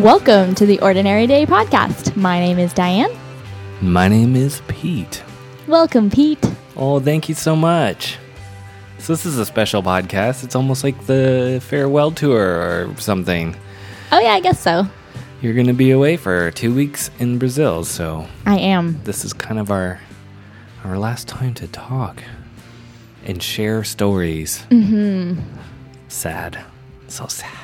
[0.00, 2.16] Welcome to the Ordinary Day podcast.
[2.16, 3.10] My name is Diane.
[3.82, 5.22] My name is Pete.
[5.66, 6.42] Welcome, Pete.
[6.74, 8.16] Oh, thank you so much.
[8.96, 10.42] So, this is a special podcast.
[10.42, 13.54] It's almost like the farewell tour or something.
[14.10, 14.86] Oh, yeah, I guess so.
[15.42, 19.02] You're going to be away for two weeks in Brazil, so I am.
[19.04, 20.00] this is kind of our
[20.82, 22.22] our last time to talk
[23.26, 24.64] and share stories.
[24.70, 25.42] Mm-hmm.
[26.08, 26.64] Sad.
[27.08, 27.59] So sad.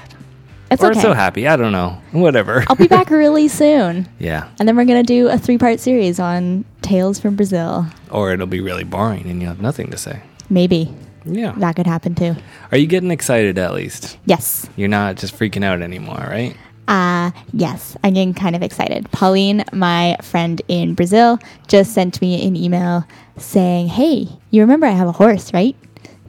[0.76, 1.00] It's or okay.
[1.00, 1.46] so happy.
[1.48, 2.00] I don't know.
[2.12, 2.64] Whatever.
[2.68, 4.08] I'll be back really soon.
[4.18, 4.48] yeah.
[4.58, 7.86] And then we're going to do a three part series on Tales from Brazil.
[8.10, 10.22] Or it'll be really boring and you'll have nothing to say.
[10.48, 10.94] Maybe.
[11.24, 11.52] Yeah.
[11.56, 12.36] That could happen too.
[12.70, 14.16] Are you getting excited at least?
[14.26, 14.68] Yes.
[14.76, 16.56] You're not just freaking out anymore, right?
[16.88, 19.10] Uh, yes, I'm getting kind of excited.
[19.10, 23.04] Pauline, my friend in Brazil, just sent me an email
[23.38, 25.74] saying, Hey, you remember I have a horse, right?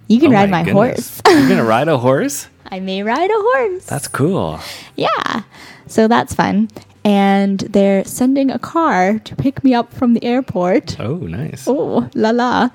[0.08, 1.22] You can Oh ride my, goodness.
[1.22, 1.22] horse.
[1.40, 2.48] You're gonna ride a horse?
[2.72, 3.86] I may ride a horse.
[3.86, 4.60] That's cool.
[4.96, 5.44] Yeah.
[5.88, 6.70] So that's fun.
[7.06, 11.00] And they're sending a car to pick me up from the airport.
[11.00, 11.66] Oh, nice.
[11.68, 12.70] Oh, la la.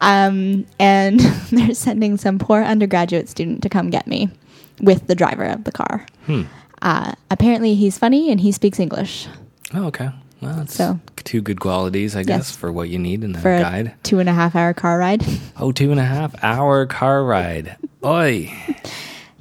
[0.00, 1.20] um, and
[1.52, 4.28] they're sending some poor undergraduate student to come get me
[4.80, 6.04] with the driver of the car.
[6.26, 6.42] Hmm.
[6.82, 9.28] Uh, apparently, he's funny and he speaks English
[9.74, 10.10] Oh, okay.
[10.40, 12.56] Well, that's So- two good qualities, I guess, Yes.
[12.56, 13.94] for what you need in a for a guide.
[14.04, 15.24] two and a half hour car ride.
[15.58, 17.76] Oh, two and a half hour car ride.
[18.04, 18.52] Oi.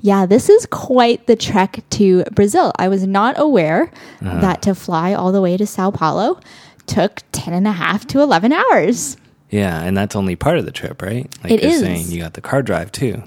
[0.05, 2.71] Yeah, this is quite the trek to Brazil.
[2.77, 4.39] I was not aware Uh-huh.
[4.41, 6.39] that to fly all the way to Sao Paulo
[6.85, 9.17] took 10 and a half to 11 hours.
[9.49, 11.27] Yeah, and that's only part of the trip, right?
[11.43, 11.79] Like It you're is.
[11.79, 13.23] saying, you got the car drive too.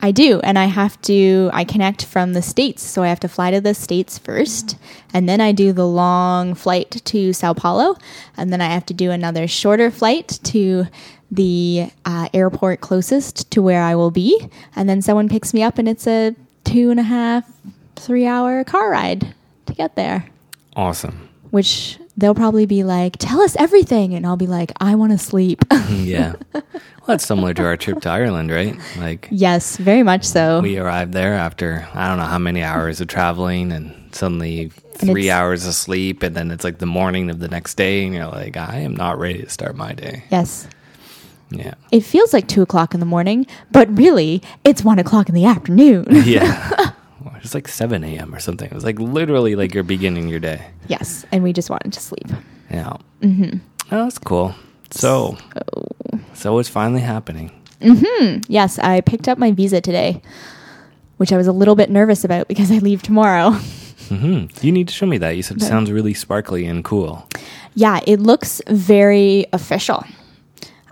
[0.00, 1.48] I do, and I have to.
[1.52, 4.76] I connect from the states, so I have to fly to the states first,
[5.14, 7.96] and then I do the long flight to Sao Paulo,
[8.36, 10.86] and then I have to do another shorter flight to
[11.34, 15.78] the uh, airport closest to where I will be, and then someone picks me up,
[15.78, 17.44] and it's a two and a half,
[17.96, 19.34] three hour car ride
[19.66, 20.26] to get there.
[20.76, 21.28] Awesome.
[21.50, 25.18] Which they'll probably be like, "Tell us everything," and I'll be like, "I want to
[25.18, 26.34] sleep." Yeah.
[26.52, 26.62] well,
[27.06, 28.76] that's similar to our trip to Ireland, right?
[28.98, 30.60] Like yes, very much so.
[30.60, 35.26] we arrived there after I don't know how many hours of traveling and suddenly three
[35.26, 38.14] it's- hours of sleep and then it's like the morning of the next day and
[38.14, 40.24] you're like, I am not ready to start my day.
[40.30, 40.66] yes.
[41.58, 41.74] Yeah.
[41.90, 45.44] it feels like two o'clock in the morning, but really it's one o'clock in the
[45.44, 46.06] afternoon.
[46.24, 46.90] Yeah.
[47.42, 48.34] It's like 7 a.m.
[48.34, 48.70] or something.
[48.70, 50.64] It was like literally like you're beginning your day.
[50.88, 52.26] yes, and we just wanted to sleep.
[52.70, 52.96] Yeah.
[53.20, 53.58] Mm-hmm.
[53.92, 54.54] Oh, that's cool.
[54.90, 55.36] So,
[56.32, 57.50] so it's finally happening.
[57.80, 58.40] Mm-hmm.
[58.48, 60.22] Yes, I picked up my visa today,
[61.18, 63.56] which I was a little bit nervous about because I leave tomorrow.
[64.04, 64.66] Mm-hmm.
[64.66, 65.30] You need to show me that.
[65.30, 67.26] You said it sounds really sparkly and cool.
[67.74, 70.04] yeah, it looks very official.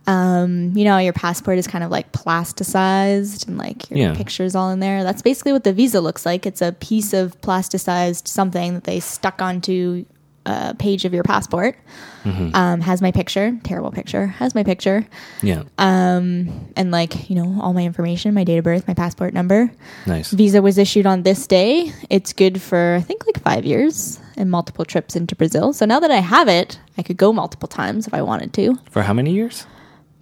[0.07, 4.15] Um, you know, your passport is kind of like plasticized and like your Yeah.
[4.15, 5.05] pictures all in there.
[5.05, 6.47] That's basically what the visa looks like.
[6.47, 10.05] It's a piece of plasticized something that they stuck onto
[10.45, 11.77] a page of your passport.
[12.25, 15.05] Um, has my picture, terrible picture, has my picture.
[15.43, 15.63] Yeah.
[15.79, 19.71] um, and like you know all my information, my date of birth, my passport number.
[20.07, 20.31] nice.
[20.31, 21.93] Visa was issued on this day.
[22.11, 25.73] It's good for I think like five years and multiple trips into Brazil.
[25.73, 28.79] So now that I have it, I could go multiple times if I wanted to.
[28.91, 29.67] For how many years?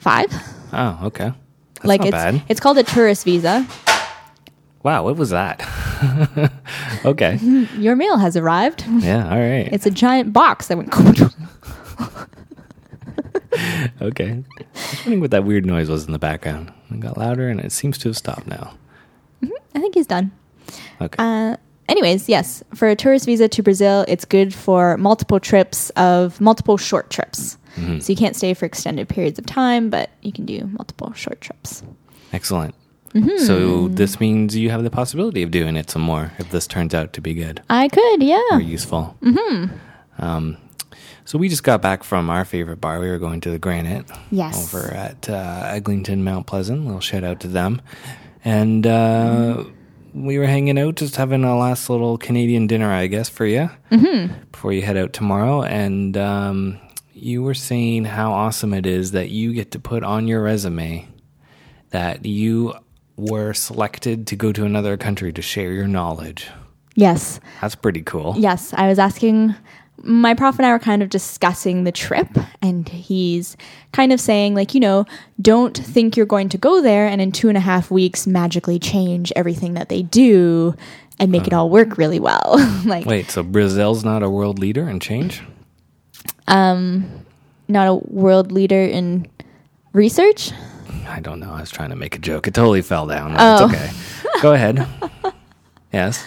[0.01, 0.33] Five,
[0.73, 1.33] Oh, okay.
[1.75, 2.43] That's like not it's bad.
[2.49, 3.67] it's called a tourist visa.
[4.83, 5.61] Wow, what was that?
[7.05, 7.37] okay.
[7.79, 8.85] Your mail has arrived.
[8.89, 9.69] Yeah, all right.
[9.73, 10.95] It's a giant box that went.
[14.03, 14.31] okay.
[14.31, 16.73] I was wondering what that weird noise was in the background.
[16.91, 18.75] It got louder and it seems to have stopped now.
[19.75, 20.33] I think he's done.
[21.01, 21.17] Okay.
[21.19, 21.57] Uh,
[21.89, 26.77] anyways, yes, for a tourist visa to Brazil, it's good for multiple trips of multiple
[26.77, 27.57] short trips.
[27.77, 28.01] Mm-hmm.
[28.01, 31.41] So you can't stay for extended periods of time, but you can do multiple short
[31.41, 31.83] trips.
[32.33, 32.75] Excellent.
[33.15, 33.39] Mm-hmm.
[33.45, 36.95] So this means you have the possibility of doing it some more if this turns
[36.95, 38.41] out to be good I could, yeah.
[38.53, 39.17] or useful.
[39.23, 39.75] Mm-hmm.
[40.25, 40.57] Um,
[41.25, 43.01] so we just got back from our favorite bar.
[43.01, 44.63] We were going to the Granite Yes.
[44.73, 46.85] over at uh, Eglinton, Mount Pleasant.
[46.87, 47.83] little shout out to them.
[48.45, 49.65] And uh,
[50.15, 53.71] we were hanging out, just having a last little Canadian dinner, I guess, for you
[53.91, 54.33] Mm-hmm.
[54.53, 55.63] before you head out tomorrow.
[55.63, 56.79] And um,
[57.23, 61.07] you were saying how awesome it is that you get to put on your resume
[61.91, 62.75] that you
[63.17, 66.49] were selected to go to another country to share your knowledge.
[66.95, 67.41] Yes.
[67.61, 68.35] That's pretty cool.
[68.39, 68.73] Yes.
[68.75, 69.55] I was asking
[70.03, 72.29] my prof and I were kind of discussing the trip,
[72.63, 73.57] and he's
[73.93, 75.05] kind of saying, like, you know,
[75.41, 78.79] don't think you're going to go there and in two and a half weeks magically
[78.79, 80.75] change everything that they do
[81.19, 82.57] and make it all work really well.
[82.87, 85.43] like, Wait, so Brazil's not a world leader in change?
[86.51, 89.27] Not a world leader in
[89.93, 90.53] research.
[91.09, 91.53] I don't know.
[91.53, 92.47] I was trying to make a joke.
[92.47, 93.35] It totally fell down.
[93.39, 93.65] Oh.
[93.69, 93.91] It's okay.
[94.43, 94.87] Go ahead.
[95.93, 96.25] Yes.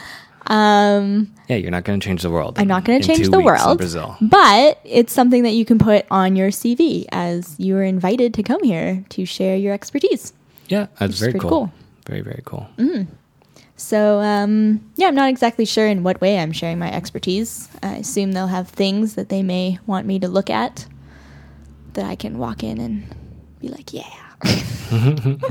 [0.48, 2.60] Um, Yeah, you're not going to change the world.
[2.60, 4.18] I'm not going to change the world, Brazil.
[4.20, 8.44] but it's something that you can put on your CV as you were invited to
[8.44, 10.34] come here to share your expertise.
[10.68, 11.50] Yeah, that's very cool.
[11.50, 11.74] cool.
[12.08, 12.68] Very very cool.
[13.84, 17.68] So, um, yeah, I'm not exactly sure in what way I'm sharing my expertise.
[17.84, 20.88] I assume they'll have things that they may want me to look at
[21.92, 23.06] that I can walk in and
[23.60, 24.06] be like, yeah.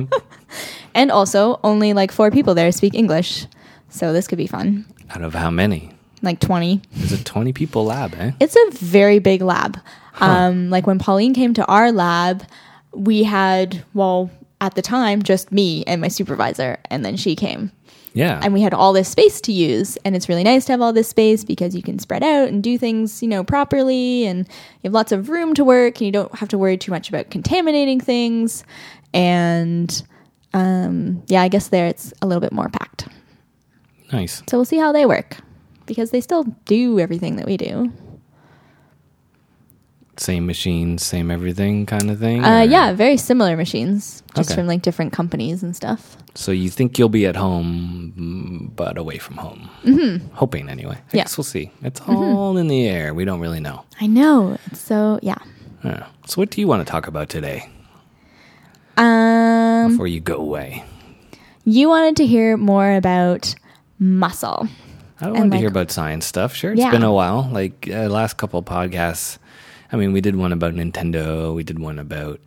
[0.94, 3.46] and also, only like four people there speak English.
[3.90, 4.86] So, this could be fun.
[5.10, 5.92] Out of how many?
[6.22, 6.80] Like 20.
[6.94, 8.32] It's a 20 people lab, eh?
[8.40, 9.78] It's a very big lab.
[10.20, 12.44] Um, like when Pauline came to our lab,
[12.94, 14.30] we had, well,
[14.62, 17.72] at the time, just me and my supervisor, and then she came.
[18.14, 18.40] Yeah.
[18.42, 20.92] And we had all this space to use, and it's really nice to have all
[20.92, 24.88] this space because you can spread out and do things, you know, properly, and you
[24.88, 27.30] have lots of room to work, and you don't have to worry too much about
[27.30, 28.64] contaminating things.
[29.14, 30.02] And
[30.54, 33.08] um, yeah, I guess there it's a little bit more packed.
[34.12, 34.42] nice.
[34.48, 35.38] So we'll see how they work
[35.86, 37.92] because they still do everything that we do.
[40.22, 42.44] Same machines, same everything kind of thing?
[42.44, 44.54] Uh, yeah, very similar machines, just Okay.
[44.60, 46.16] from like different companies and stuff.
[46.36, 49.68] So you think you'll be at home, but away from home?
[49.84, 50.28] Mm-hmm.
[50.34, 50.94] Hoping anyway.
[50.94, 51.22] I Yeah.
[51.24, 51.72] guess we'll see.
[51.82, 53.12] It's all in the air.
[53.14, 53.82] We don't really know.
[54.00, 54.58] I know.
[54.72, 55.38] So yeah.
[55.84, 56.06] Yeah.
[56.26, 57.66] So what do you want to talk about today
[58.96, 60.84] Um, before you go away?
[61.64, 63.54] you wanted to hear more about
[63.98, 64.68] muscle.
[65.20, 66.54] I wanted to hear about science stuff.
[66.54, 66.90] Sure, it's Yeah.
[66.90, 67.48] been a while.
[67.52, 69.38] Like uh, last couple of podcasts.
[69.92, 71.54] I mean, we did one about Nintendo.
[71.54, 72.40] We did one about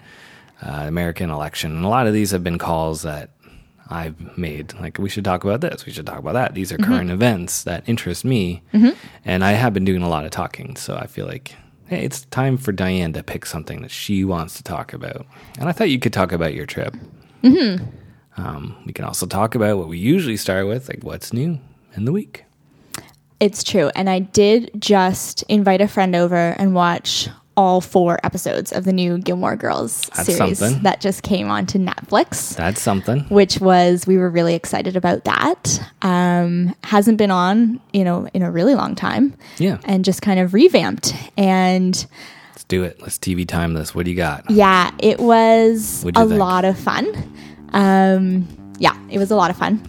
[0.65, 3.29] uh, American election, and a lot of these have been calls that
[3.89, 4.73] I've made.
[4.79, 5.85] Like, we should talk about this.
[5.85, 6.53] We should talk about that.
[6.55, 6.91] These are Mm-hmm.
[6.91, 8.63] current events that interest me,
[9.23, 10.75] and I have been doing a lot of talking.
[10.75, 11.55] So I feel like.
[11.87, 15.23] Hey, it's time for Diane to pick something that she wants to talk about.
[15.59, 16.95] And I thought you could talk about your trip.
[17.43, 17.85] Mm-hmm.
[18.37, 21.59] Um, we can also talk about what we usually start with, like what's new
[21.95, 22.43] in the week.
[23.39, 23.89] It's true.
[23.95, 27.27] And I did just invite a friend over and watch
[27.57, 30.83] all four episodes of the new Gilmore Girls That's series something.
[30.83, 32.53] that just came onto Netflix.
[32.55, 33.21] That's something.
[33.29, 35.79] Which was we were really excited about that.
[36.01, 39.77] Um, hasn't been on, you know, in a really long time, Yeah.
[39.85, 41.13] and just kind of revamped.
[41.37, 41.95] And
[42.51, 43.01] Let's do it.
[43.01, 43.95] Let's TV time this.
[43.95, 44.49] What do you got?
[44.51, 46.31] yeah, it was a think?
[46.31, 47.05] lot of fun.
[47.71, 48.47] Um,
[48.79, 49.81] yeah, it was a lot of fun.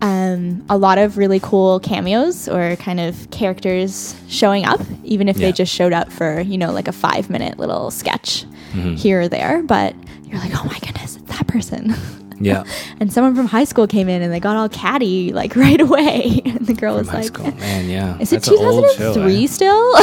[0.00, 5.36] Um, a lot of really cool cameos or kind of characters showing up, even if
[5.38, 5.48] Yeah.
[5.48, 8.94] they just showed up for, you know, like a five minute little sketch Mm-hmm.
[8.94, 9.62] here or there.
[9.62, 11.94] But you're like, oh my goodness, it's that person.
[12.40, 12.62] Yeah.
[13.00, 16.40] and someone from high school came in and they got all catty like right away.
[16.44, 17.50] and the girl From was high like, school.
[17.56, 18.16] Man, yeah.
[18.20, 19.46] is it That's an old show, 2003 eh?
[19.48, 19.94] still?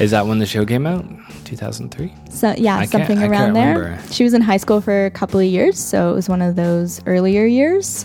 [0.00, 1.04] Is that when the show came out?
[1.44, 2.12] 2003?
[2.30, 3.78] So yeah, I something around there.
[3.78, 4.02] remember.
[4.12, 6.56] She was in high school for a couple of years, so it was one of
[6.56, 8.04] those earlier years.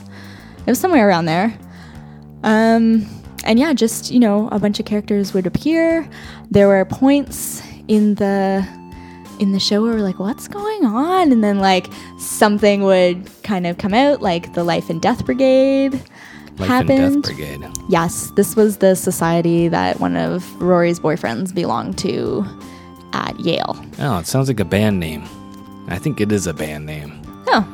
[0.66, 1.58] It was somewhere around there.
[2.44, 3.06] Um,
[3.46, 6.08] and yeah, just you know, a bunch of characters would appear.
[6.52, 8.66] There were points in the
[9.40, 11.32] in the show where we're like, what's going on?
[11.32, 11.88] And then like
[12.18, 15.94] something would kind of come out, like the Life and Death Brigade
[16.58, 17.00] Life happened.
[17.00, 17.66] and Death Brigade.
[17.90, 22.46] Yes, this was the society that one of Rory's boyfriends belonged to
[23.14, 23.76] at Yale.
[24.00, 25.24] Oh, it sounds like a band name.
[25.88, 27.22] I think it is a band name.
[27.48, 27.68] Oh,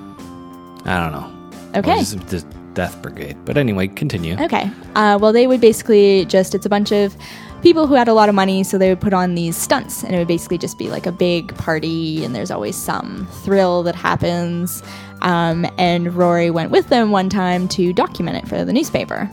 [0.85, 1.79] I don't know.
[1.79, 1.99] Okay.
[1.99, 3.37] just the Death Brigade.
[3.45, 4.37] But anyway, continue.
[4.39, 4.69] Okay.
[4.95, 7.15] Uh, well, they would basically just, it's a bunch of
[7.61, 10.15] people who had a lot of money, so they would put on these stunts, and
[10.15, 13.95] it would basically just be like a big party, and there's always some thrill that
[13.95, 14.81] happens.
[15.21, 19.29] Um, and Rory went with them one time to document it for the newspaper.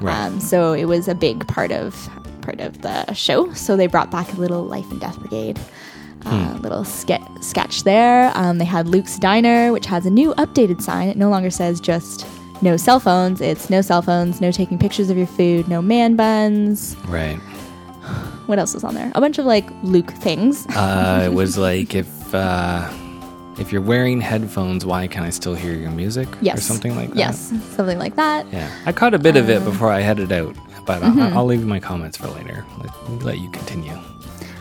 [0.00, 0.14] Right.
[0.14, 2.10] Um, so it was a big part of
[2.42, 3.50] part of the show.
[3.54, 5.58] So they brought back a little Life and Death Brigade.
[6.26, 8.32] Uh, little ske- sketch there.
[8.34, 11.08] Um, they had Luke's Diner, which has a new updated sign.
[11.08, 12.26] It no longer says just
[12.62, 13.40] no cell phones.
[13.40, 16.96] It's no cell phones, no taking pictures of your food, no man buns.
[17.08, 17.38] right.
[18.46, 19.10] What else was on there?
[19.14, 20.66] A bunch of like Luke things.
[20.76, 22.86] Uh, it was like if uh,
[23.58, 26.28] if you're wearing headphones, why can I still hear your music?
[26.42, 26.58] yes.
[26.58, 27.16] Or something like that.
[27.16, 28.46] Yes, something like that.
[28.52, 28.70] Yeah.
[28.84, 31.20] I caught a bit of it Uh, before I headed out, but mm-hmm.
[31.20, 32.66] I'll, I'll leave my comments for later.
[32.82, 33.96] Let, let you continue.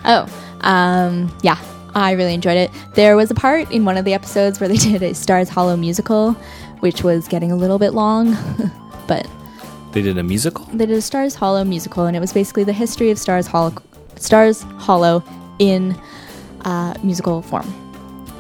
[0.05, 0.27] Oh,
[0.61, 1.57] um, yeah,
[1.95, 2.71] I really enjoyed it.
[2.93, 5.75] There was a part in one of the episodes where they did a Stars Hollow
[5.75, 6.37] musical,
[6.83, 8.35] which was getting a little bit long,
[9.07, 9.25] but
[9.93, 10.65] They did a musical?
[10.65, 13.73] they did a Stars Hollow musical, and it was basically the history of Stars Hollow,
[14.17, 15.23] Stars Hollow
[15.59, 15.95] in
[16.65, 17.65] uh, musical form.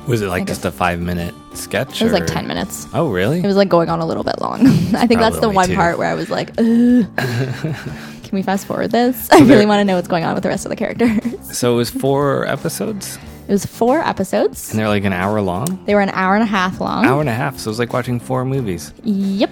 [0.07, 2.01] Was it like just a five minute sketch?
[2.01, 2.85] It was like ten minutes.
[2.93, 3.39] Oh, really?
[3.39, 4.67] It was like going on a little bit long.
[4.95, 5.75] I think that's the one two.
[5.75, 9.95] part where I was like, "Can we fast forward this?" I really want to know
[9.95, 11.21] what's going on with the rest of the characters.
[11.57, 14.71] so it was four episodes, It was four episodes.
[14.71, 17.05] and they're like an hour long, They were an hour and a half long.
[17.05, 17.59] hour and a half.
[17.59, 18.93] So it was like watching four movies.
[19.03, 19.49] Yep.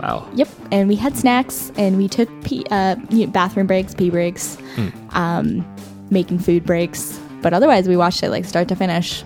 [0.00, 0.28] Wow.
[0.34, 2.96] Yep, and we had snacks, and we took pee, uh,
[3.28, 4.58] bathroom breaks, pee breaks,
[5.10, 5.64] um,
[6.10, 7.18] making food breaks.
[7.40, 9.22] But otherwise, we watched it like start to finish.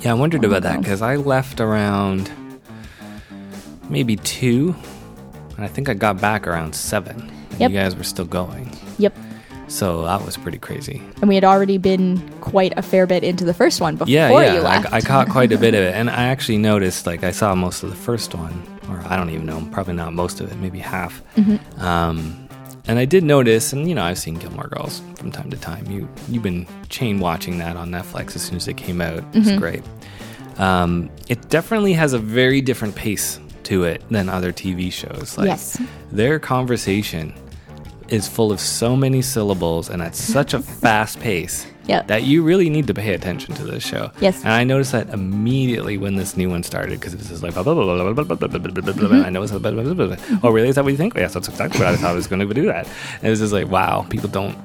[0.00, 2.30] Yeah, I wondered about that because I left around
[3.88, 4.74] maybe two,
[5.56, 7.20] and I think I got back around seven.
[7.52, 7.70] And Yep.
[7.70, 9.16] You guys were still going, Yep,
[9.68, 11.02] so that was pretty crazy.
[11.20, 14.28] and we had already been quite a fair bit into the first one before Yeah,
[14.30, 14.60] you yeah.
[14.60, 14.92] left.
[14.92, 17.54] I, I caught quite a bit of it, and I actually noticed like I saw
[17.54, 20.56] most of the first one, or I don't even know, probably not most of it,
[20.58, 21.22] maybe half.
[21.36, 21.80] Mm-hmm.
[21.80, 22.48] Um,
[22.88, 25.90] and I did notice, and you know, I've seen Gilmore Girls from time to time.
[25.90, 29.24] You you've been chain watching that on Netflix as soon as it came out.
[29.34, 29.58] It's Mm-hmm.
[29.58, 29.82] great.
[30.58, 35.36] Um, it definitely has a very different pace to it than other TV shows.
[35.36, 35.80] Like Yes.
[36.12, 37.34] their conversation
[38.08, 42.08] is full of so many syllables and at such a fast pace Yep.
[42.08, 44.10] that you really need to pay attention to this show.
[44.20, 44.40] Yes.
[44.42, 47.54] And I noticed that immediately when this new one started because it was just like
[47.54, 49.18] blah, blah, blah, blah, blah, blah, blah, blah, blah, blah, blah, blah.
[49.26, 50.38] I know it's blah, blah, blah, blah, blah.
[50.42, 50.68] Oh, really?
[50.68, 51.14] Is that what you think?
[51.14, 52.86] Yes, that's exactly what I thought I was going to do that.
[53.18, 54.56] And it was just like, wow, people don't.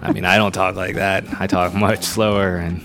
[0.00, 1.24] I mean, I don't talk like that.
[1.38, 2.80] I talk much slower and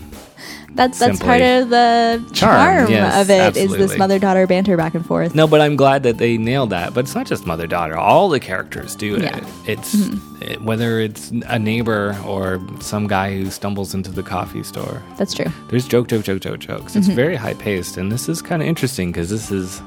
[0.79, 3.33] that's that's part of the charm, charm, yes, of it.
[3.33, 3.77] Is absolutely.
[3.79, 5.36] this mother daughter banter back and forth?
[5.36, 6.93] No, but I'm glad that they nailed that.
[6.93, 9.24] But it's not just mother daughter; all the characters do it.
[9.24, 9.45] Yeah.
[9.65, 10.41] It's mm-hmm.
[10.41, 15.03] it, whether it's a neighbor or some guy who stumbles into the coffee store.
[15.17, 15.51] That's true.
[15.67, 16.95] There's joke, joke, joke, joke, jokes.
[16.95, 17.15] It's mm-hmm.
[17.15, 19.81] very high paced, and this is kind of interesting because this is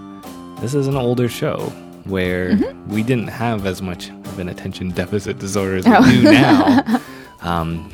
[0.60, 1.58] this is an older show
[2.04, 2.92] where mm-hmm.
[2.92, 6.10] we didn't have as much of an attention deficit disorder as we Oh.
[6.10, 7.00] do now.
[7.40, 7.90] um,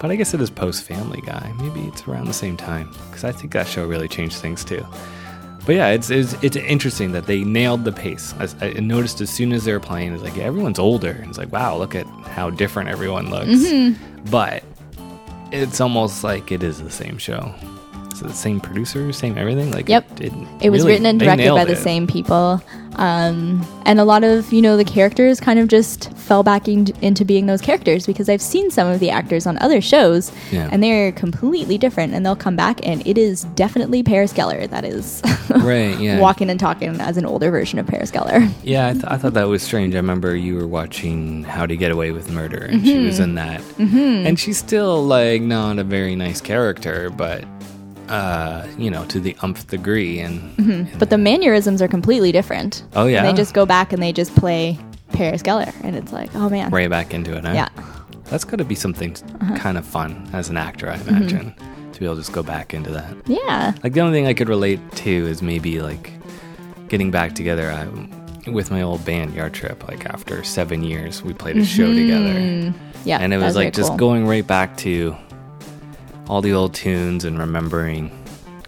[0.00, 1.52] but I guess it is post Family Guy.
[1.58, 4.84] Maybe it's around the same time because I think that show really changed things too.
[5.66, 8.34] But yeah, it's it's, it's interesting that they nailed the pace.
[8.38, 11.10] I, I noticed as soon as they were playing, it's like yeah, everyone's older.
[11.10, 13.48] And it's like wow, look at how different everyone looks.
[13.48, 14.30] Mm-hmm.
[14.30, 14.64] But
[15.52, 17.54] it's almost like it is the same show.
[18.20, 19.70] The same producer, same everything?
[19.70, 20.20] Like Yep.
[20.20, 22.62] it, It was really- written and directed by nailed the same people.
[22.96, 26.88] Um, and a lot of, you know, the characters kind of just fell back in,
[27.00, 30.68] into being those characters because I've seen some of the actors on other shows Yeah.
[30.72, 34.84] and they're completely different and they'll come back and it is definitely Paris Geller that
[34.84, 36.18] is Right, yeah.
[36.18, 38.50] walking and talking as an older version of Paris Geller.
[38.64, 39.94] Yeah, I, th- I thought that was strange.
[39.94, 43.36] I remember you were watching How to Get Away with Murder, and she was in
[43.36, 44.26] that, mm-hmm.
[44.26, 47.44] and she's still like not a very nice character, but
[48.08, 52.84] uh, you know, to the umph degree, and But the mannerisms are completely different.
[52.94, 53.18] Oh, yeah?
[53.18, 54.78] And they just go back and they just play
[55.12, 56.70] Paris Geller and it's like, oh man.
[56.70, 57.44] right back into it.
[57.44, 57.52] Huh?
[57.54, 57.68] Yeah.
[58.24, 59.14] that's got to be something
[59.56, 61.54] kind of fun as an actor, I imagine,
[61.92, 63.14] to be able to just go back into that.
[63.26, 63.74] Yeah.
[63.82, 66.12] Like the only thing I could relate to is maybe like
[66.88, 67.88] getting back together uh,
[68.52, 69.86] with my old band Yard Trip.
[69.88, 72.72] Like after seven years, we played a show together,
[73.04, 73.18] Yeah.
[73.20, 73.98] and it was like just cool.
[73.98, 75.16] going right back to
[76.28, 78.10] all the old tunes and remembering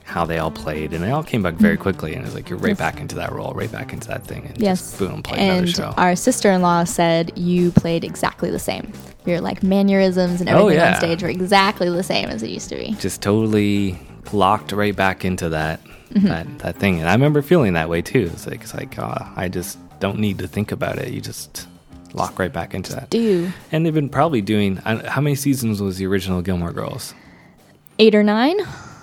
[0.05, 2.15] how they all played, and they all came back very quickly.
[2.15, 2.79] And it's like you're right Yes.
[2.79, 4.81] back into that role, right back into that thing, and Yes.
[4.81, 5.95] just boom, play another and show.
[5.97, 8.93] our sister in law said you played exactly the same.
[9.25, 10.95] Your like mannerisms and Oh, everything yeah.
[10.95, 12.97] on stage were exactly the same as it used to be.
[12.99, 13.99] just totally
[14.33, 15.81] locked right back into that
[16.15, 16.27] Mm-hmm.
[16.27, 16.99] that that thing.
[16.99, 18.29] And I remember feeling that way too.
[18.33, 21.13] It's like it's like uh, I just don't need to think about it.
[21.13, 21.69] You just
[22.15, 23.11] lock right back into that.
[23.11, 27.15] Do And they've been probably doing how many seasons was the original Gilmore Girls?
[28.01, 28.57] Eight or nine?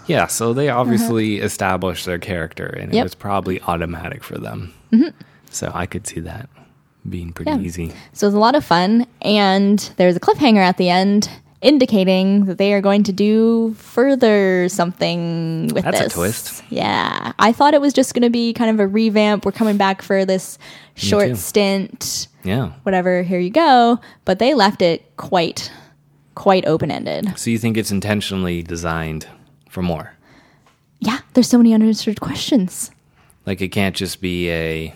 [0.08, 3.04] Yeah, so they obviously established their character, and it Uh-huh.
[3.04, 4.74] Was probably automatic for them.
[5.50, 6.50] So I could see that
[7.10, 7.60] being pretty Yeah.
[7.60, 7.94] easy.
[8.14, 11.30] So it was a lot of fun, and there's a cliffhanger at the end
[11.62, 16.00] indicating that they are going to do further something with this.
[16.00, 16.64] That's a twist.
[16.70, 19.44] Yeah, I thought it was just going to be kind of a revamp.
[19.46, 20.60] We're coming back for this
[20.96, 22.70] short stint, Yeah.
[22.84, 23.24] whatever.
[23.24, 24.00] Here you go.
[24.26, 25.72] But they left it quite,
[26.38, 27.34] quite open ended.
[27.36, 29.26] So you think it's intentionally designed
[29.70, 30.14] for more?
[31.00, 32.92] Yeah, there's so many unanswered questions.
[33.48, 34.94] Like it can't just be a.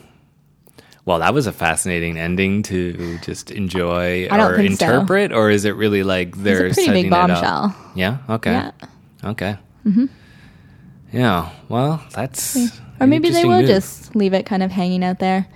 [1.04, 4.86] Well, that was a fascinating ending to just enjoy or think so.
[4.86, 7.28] interpret, or is it really like they're pretty setting big it up?
[7.30, 7.76] bombshell.
[7.96, 8.18] Yeah.
[8.30, 8.52] Okay.
[8.52, 8.72] Yeah.
[9.24, 9.58] Okay.
[9.84, 10.06] Mm-hmm.
[11.12, 11.50] Yeah.
[11.70, 12.72] Well, that's.
[13.00, 13.68] Or maybe they will move.
[13.68, 15.48] just leave it kind of hanging out there.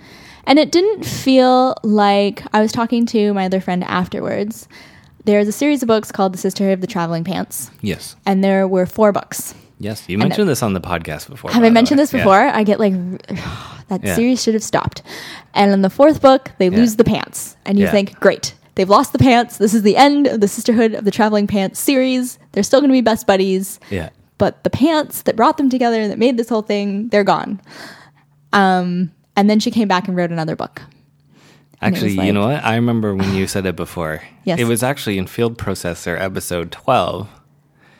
[0.48, 4.66] And it didn't feel like I was talking to my other friend afterwards.
[5.26, 8.14] There's a series of books called The Sisterhood of the Traveling Pants, Yes.
[8.24, 9.54] and there were four books.
[9.80, 10.04] Yes.
[10.08, 11.50] You mentioned this on the podcast before.
[11.50, 12.20] Have I mentioned this Yeah.
[12.20, 12.38] before?
[12.38, 12.94] I get like,
[13.88, 14.14] that Yeah.
[14.14, 15.02] series should have stopped.
[15.52, 16.76] And in the fourth book, they Yeah.
[16.78, 17.56] lose the pants.
[17.66, 17.90] And you Yeah.
[17.90, 19.56] think, great, they've lost the pants.
[19.58, 22.38] This is the end of the Sisterhood of the Traveling Pants series.
[22.52, 23.80] They're still going to be best buddies.
[23.90, 24.10] Yeah.
[24.38, 27.58] but the pants that brought them together that made this whole thing they're gone
[28.52, 30.82] um and then she came back and wrote another book
[31.82, 32.64] Actually, was you know what?
[32.64, 34.22] I remember when you said it before.
[34.44, 34.60] Yes.
[34.60, 37.28] It was actually in Field Processor episode 12.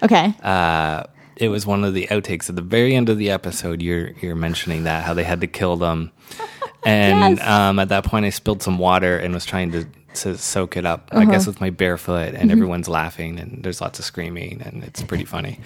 [0.04, 1.02] okay Uh,
[1.36, 3.82] it was one of the outtakes at the very end of the episode.
[3.82, 6.12] You're you're mentioning that how they had to kill them,
[6.86, 7.46] And Yes.
[7.48, 9.86] um, at that point, I spilled some water and was trying to,
[10.22, 11.08] to soak it up.
[11.12, 11.32] I Uh-huh.
[11.32, 12.40] guess with my bare foot, Mm-hmm.
[12.42, 15.58] and everyone's laughing, and there's lots of screaming, and it's pretty funny.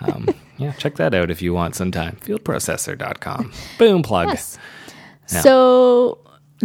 [0.00, 2.16] Um, yeah, check that out if you want sometime.
[2.24, 3.52] Fieldprocessor.com.
[3.78, 4.28] Boom plug.
[4.28, 4.58] Yes.
[5.30, 5.40] Yeah.
[5.42, 6.18] So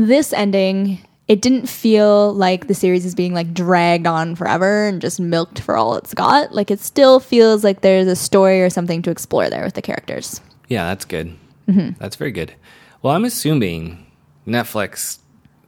[0.07, 5.01] this ending, it didn't feel like the series is being like dragged on forever and
[5.01, 6.53] just milked for all it's got.
[6.53, 9.81] Like it still feels like there's a story or something to explore there with the
[9.81, 10.41] characters.
[10.67, 11.35] Yeah, that's good.
[11.67, 11.99] Mm-hmm.
[11.99, 12.53] That's very good.
[13.01, 14.05] Well, I'm assuming
[14.47, 15.19] Netflix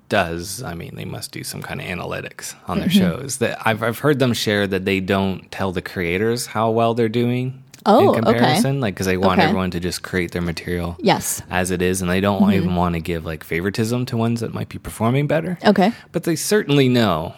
[0.09, 0.61] does.
[0.63, 2.99] I mean, they must do some kind of analytics on their Mm-hmm.
[2.99, 3.37] shows.
[3.37, 7.07] That I've I've heard them share that they don't tell the creators how well they're
[7.09, 7.60] doing.
[7.85, 8.33] Oh, in okay.
[8.37, 9.47] comparison, like because they want Okay.
[9.47, 11.41] everyone to just create their material Yes.
[11.49, 12.51] as it is, and they don't Mm-hmm.
[12.53, 15.57] even want to give like favoritism to ones that might be performing better.
[15.65, 15.91] Okay.
[16.11, 17.33] But they certainly know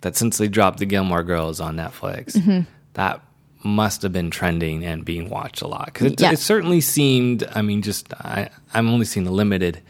[0.00, 2.60] that since they dropped the Gilmore Girls on Netflix, Mm-hmm.
[2.94, 3.20] that
[3.64, 5.86] must have been trending and being watched a lot.
[5.86, 6.32] Because it, Yeah.
[6.32, 9.80] it certainly seemed, I mean, just, I, I'm only seeing a limited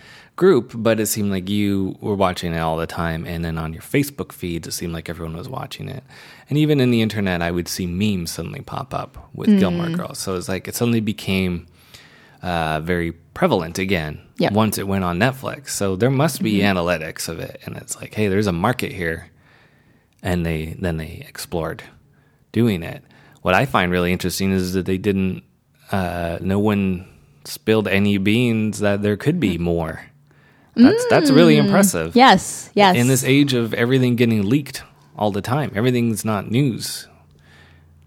[0.42, 3.24] group, but it seemed like you were watching it all the time.
[3.32, 6.02] And then on your Facebook feeds, it seemed like everyone was watching it.
[6.48, 9.58] And even in the internet, I would see memes suddenly pop up with Mm.
[9.60, 10.18] Gilmore Girls.
[10.18, 11.66] So it's like it suddenly became
[12.42, 14.48] uh, very prevalent again Yep.
[14.50, 14.56] Mm-hmm.
[14.56, 15.68] once it went on Netflix.
[15.70, 19.30] So there must be analytics of it, and it's like, hey, there's a market here,
[20.22, 21.84] and they then they explored
[22.50, 23.00] doing it.
[23.42, 25.44] What I find really interesting is that they didn't.
[25.92, 27.06] Uh, no one
[27.44, 30.00] spilled any beans that there could be more.
[30.74, 32.12] That's that's really impressive.
[32.12, 32.16] Mm.
[32.16, 32.70] Yes.
[32.74, 32.96] Yes.
[32.96, 34.82] In this age of everything getting leaked
[35.16, 37.08] all the time, everything's not news.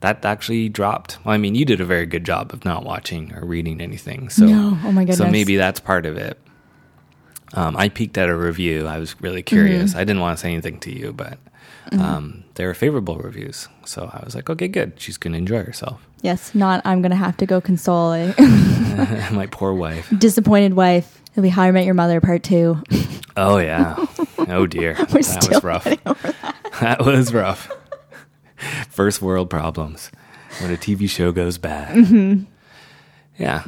[0.02, 1.18] That actually dropped.
[1.26, 4.30] Well, I mean, you did a very good job of not watching or reading anything.
[4.30, 4.78] So, No.
[4.84, 5.18] Oh my goodness.
[5.18, 6.40] So maybe that's part of it.
[7.54, 8.86] Um, I peeked at a review.
[8.88, 9.92] I was really curious.
[9.92, 10.00] Mm-hmm.
[10.00, 11.38] I didn't want to say anything to you, but
[11.94, 13.68] um, they were favorable reviews.
[13.86, 14.94] So I was like, okay, good.
[14.98, 16.06] She's going to enjoy herself.
[16.22, 16.54] yes.
[16.54, 16.82] Not.
[16.86, 18.12] I'm gonna have to go console
[19.32, 20.12] My poor wife.
[20.18, 21.22] disappointed wife.
[21.36, 22.82] It'll be How I Met Your Mother Part Two.
[23.36, 23.96] Oh yeah.
[24.48, 24.96] Oh dear.
[25.06, 25.14] That
[25.50, 25.84] was rough.
[26.80, 27.06] that.
[27.06, 27.70] was rough.
[28.90, 30.12] First world problems
[30.62, 31.96] when a TV show goes bad.
[31.98, 32.44] Mm-hmm.
[33.38, 33.66] Yeah.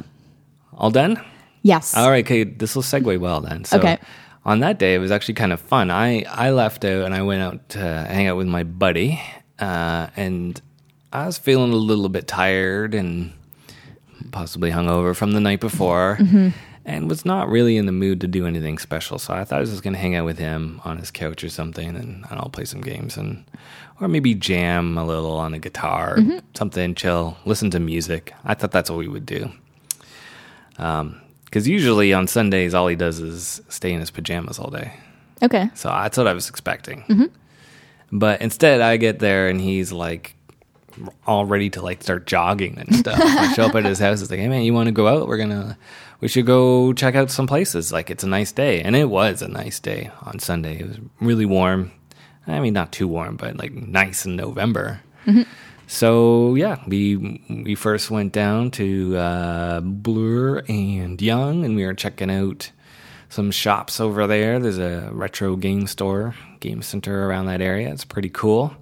[0.72, 1.22] All done?
[1.62, 1.94] Yes.
[1.94, 3.64] All right, okay, this will segue well then.
[3.64, 3.98] So Okay.
[4.46, 5.90] on that day it was actually kind of fun.
[5.90, 9.20] I I left out and I went out to hang out with my buddy.
[9.58, 10.60] Uh, and
[11.12, 13.32] I was feeling a little bit tired and
[14.30, 16.48] possibly hungover from the night before Mm-hmm.
[16.88, 19.18] And was not really in the mood to do anything special.
[19.18, 21.44] So I thought I was just going to hang out with him on his couch
[21.44, 23.44] or something and I'll play some games and
[24.00, 26.38] or maybe jam a little on the guitar, Mm-hmm.
[26.54, 28.32] something chill, listen to music.
[28.44, 29.50] I thought that's what we would do.
[30.78, 31.20] Um,
[31.50, 34.92] cuz usually on Sundays all he does is stay in his pajamas all day.
[35.42, 35.68] okay.
[35.74, 37.02] So that's what I was expecting.
[37.08, 37.26] Mm-hmm.
[38.12, 40.34] But instead, I get there and he's like
[41.26, 43.18] all ready to like start jogging and stuff.
[43.20, 44.20] I show up at his house.
[44.22, 45.28] It's like, hey man, you want to go out?
[45.28, 45.78] We're gonna,
[46.20, 47.92] we should go check out some places.
[47.92, 50.80] Like it's a nice day, and it was a nice day on Sunday.
[50.80, 51.92] It was really warm.
[52.46, 55.00] I mean, not too warm, but like nice in November.
[55.86, 57.16] So yeah, we
[57.48, 62.70] we first went down to uh, Bloor and Yonge, and we were checking out
[63.30, 64.58] some shops over there.
[64.58, 67.90] There's a retro game store, game center around that area.
[67.90, 68.74] It's pretty cool.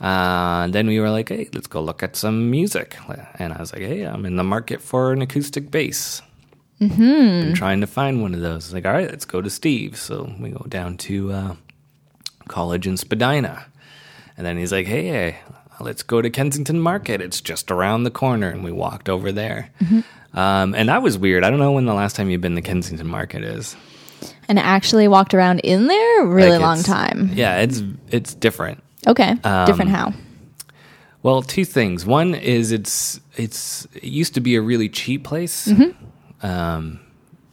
[0.00, 2.96] Uh, and then we were like, hey, let's go look at some music.
[3.38, 6.20] And I was like, hey, I'm in the market for an acoustic bass.
[6.80, 6.96] Mm-hmm.
[6.98, 8.72] Been trying to find one of those.
[8.74, 9.96] Like, all right, let's go to Steve.
[9.96, 11.54] So we go down to uh,
[12.48, 13.66] college in Spadina.
[14.36, 15.38] And then he's like, hey, hey,
[15.80, 17.20] let's go to Kensington Market.
[17.20, 18.48] It's just around the corner.
[18.50, 19.70] And we walked over there.
[20.34, 21.44] Um, and that was weird.
[21.44, 23.76] I don't know when the last time you've been to Kensington Market is.
[24.48, 27.30] And actually walked around in there a really Like, long time.
[27.32, 28.82] Yeah, it's it's different.
[29.06, 29.36] Okay.
[29.44, 30.12] Um, Different how?
[31.22, 32.04] Well, two things.
[32.04, 35.66] One is it's it's it used to be a really cheap place.
[35.68, 36.46] Mm-hmm.
[36.46, 37.00] Um,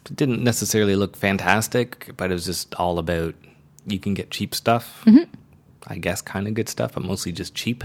[0.05, 3.33] it didn't necessarily look fantastic, but it was just all about
[3.85, 5.03] you can get cheap stuff.
[5.05, 5.23] Mm-hmm.
[5.87, 7.83] I guess kind of good stuff, but mostly just cheap.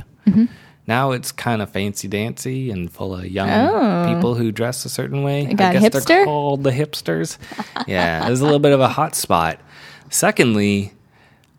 [0.89, 4.13] Now it's kind of fancy dancy and full of young Oh.
[4.15, 5.47] people who dress a certain way.
[5.47, 6.05] I guess hipster?
[6.07, 7.39] they're called the hipsters.
[7.89, 9.61] yeah, there's a little bit of a hot spot.
[10.11, 10.93] Secondly,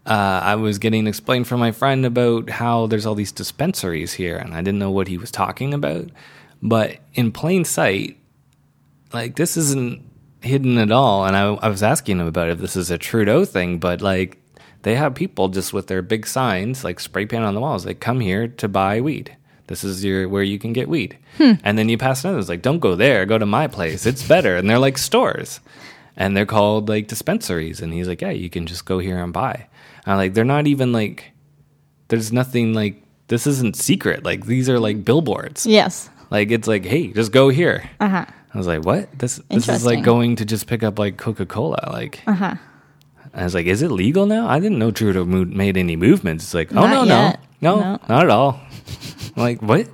[0.07, 4.37] uh, I was getting explained from my friend about how there's all these dispensaries here,
[4.37, 6.09] and I didn't know what he was talking about.
[6.61, 8.17] But in plain sight,
[9.13, 10.01] like this isn't
[10.41, 11.25] hidden at all.
[11.25, 14.37] And I, I was asking him about if this is a Trudeau thing, but like
[14.83, 17.99] they have people just with their big signs, like spray paint on the walls, like
[17.99, 19.35] come here to buy weed.
[19.67, 21.17] This is your where you can get weed.
[21.63, 22.39] And then you pass another.
[22.39, 23.25] It's like, don't go there.
[23.25, 24.05] Go to my place.
[24.05, 24.55] It's better.
[24.55, 25.59] And they're like stores,
[26.17, 27.79] and they're called like dispensaries.
[27.81, 29.67] And he's like, yeah, you can just go here and buy.
[30.05, 31.31] And I'm like, they're not even like.
[32.09, 34.23] There's nothing like this isn't secret.
[34.23, 35.65] Like these are like billboards.
[35.65, 36.09] Yes.
[36.31, 37.89] Like it's like, hey, just go here.
[37.99, 38.25] Uh huh.
[38.53, 39.07] I was like, what?
[39.19, 41.89] This this is like going to just pick up like Coca Cola.
[41.91, 42.55] Like, Uh huh.
[43.33, 44.47] I was like, is it legal now?
[44.47, 46.45] I didn't know Trudeau made any movements.
[46.45, 47.99] It's like, oh no, no, no, No.
[48.09, 48.59] not at all.
[49.35, 49.87] I'm like, what?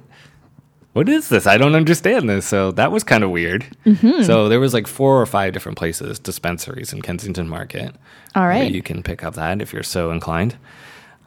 [0.93, 1.47] What is this?
[1.47, 2.45] I don't understand this.
[2.45, 3.65] So that was kind of weird.
[3.85, 4.23] Mm-hmm.
[4.23, 7.95] So there was like four or five different places, dispensaries in Kensington Market.
[8.35, 8.59] All right.
[8.59, 10.55] where you can pick up that if you're so inclined.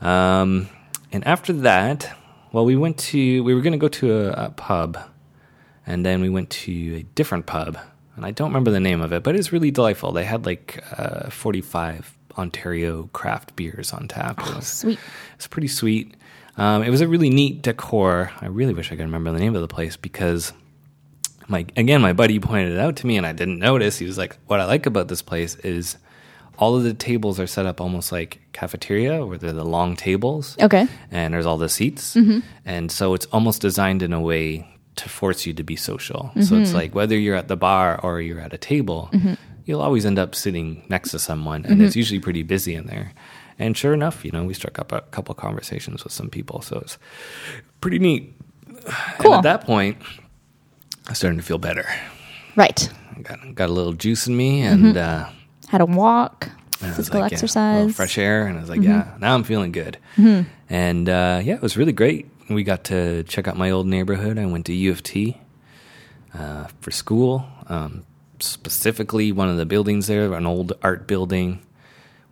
[0.01, 0.69] Um,
[1.13, 2.17] and after that,
[2.53, 4.99] well, we went to we were going to go to a, a pub,
[5.87, 7.79] and then we went to a different pub,
[8.15, 10.13] and I don't remember the name of it, but it's really delightful.
[10.13, 14.41] They had like uh, 45 Ontario craft beers on tap.
[14.41, 14.99] It was, Sweet.
[15.37, 16.15] it's pretty sweet.
[16.57, 18.31] Um, it was a really neat decor.
[18.41, 20.53] I really wish I could remember the name of the place because
[21.49, 23.99] my again my buddy pointed it out to me and I didn't notice.
[23.99, 25.97] He was like, "What I like about this place is
[26.59, 30.57] all of the tables are set up almost like cafeteria, where they're the long tables,
[30.61, 30.89] Okay.
[31.11, 32.41] and there's all the seats, mm-hmm.
[32.65, 34.67] and so it's almost designed in a way
[34.97, 36.31] to force you to be social.
[36.37, 36.63] So mm-hmm.
[36.63, 39.35] it's like whether you're at the bar or you're at a table, mm-hmm.
[39.67, 43.13] you'll always end up sitting next to someone, and it's usually pretty busy in there.
[43.59, 46.79] And sure enough, you know, we struck up a couple conversations with some people, so
[46.79, 46.99] it's
[47.81, 48.35] pretty neat.
[49.19, 49.33] Cool.
[49.33, 49.97] And at that point,
[51.07, 51.87] I was starting to feel better.
[52.55, 52.89] Right.
[53.23, 55.29] Got got a little juice in me, and uh,
[55.69, 56.49] Had a walk,
[56.81, 57.83] and I was physical like, yeah, exercise.
[57.85, 57.93] Mm-hmm.
[57.93, 59.99] fresh air, and I was like, yeah, now I'm feeling good.
[60.69, 62.29] And uh, yeah, it was really great.
[62.51, 64.39] We got to check out my old neighborhood.
[64.39, 65.39] I went to U of T
[66.35, 67.47] uh, for school.
[67.69, 68.05] Um,
[68.39, 71.63] specifically, one of the buildings there, an old art building,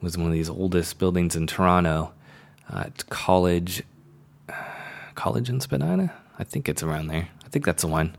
[0.05, 2.13] was one of these oldest buildings in Toronto.
[2.71, 3.83] Uh, it's college,
[5.15, 6.13] college in Spadina.
[6.39, 7.29] I think it's around there.
[7.45, 8.15] I think that's the one.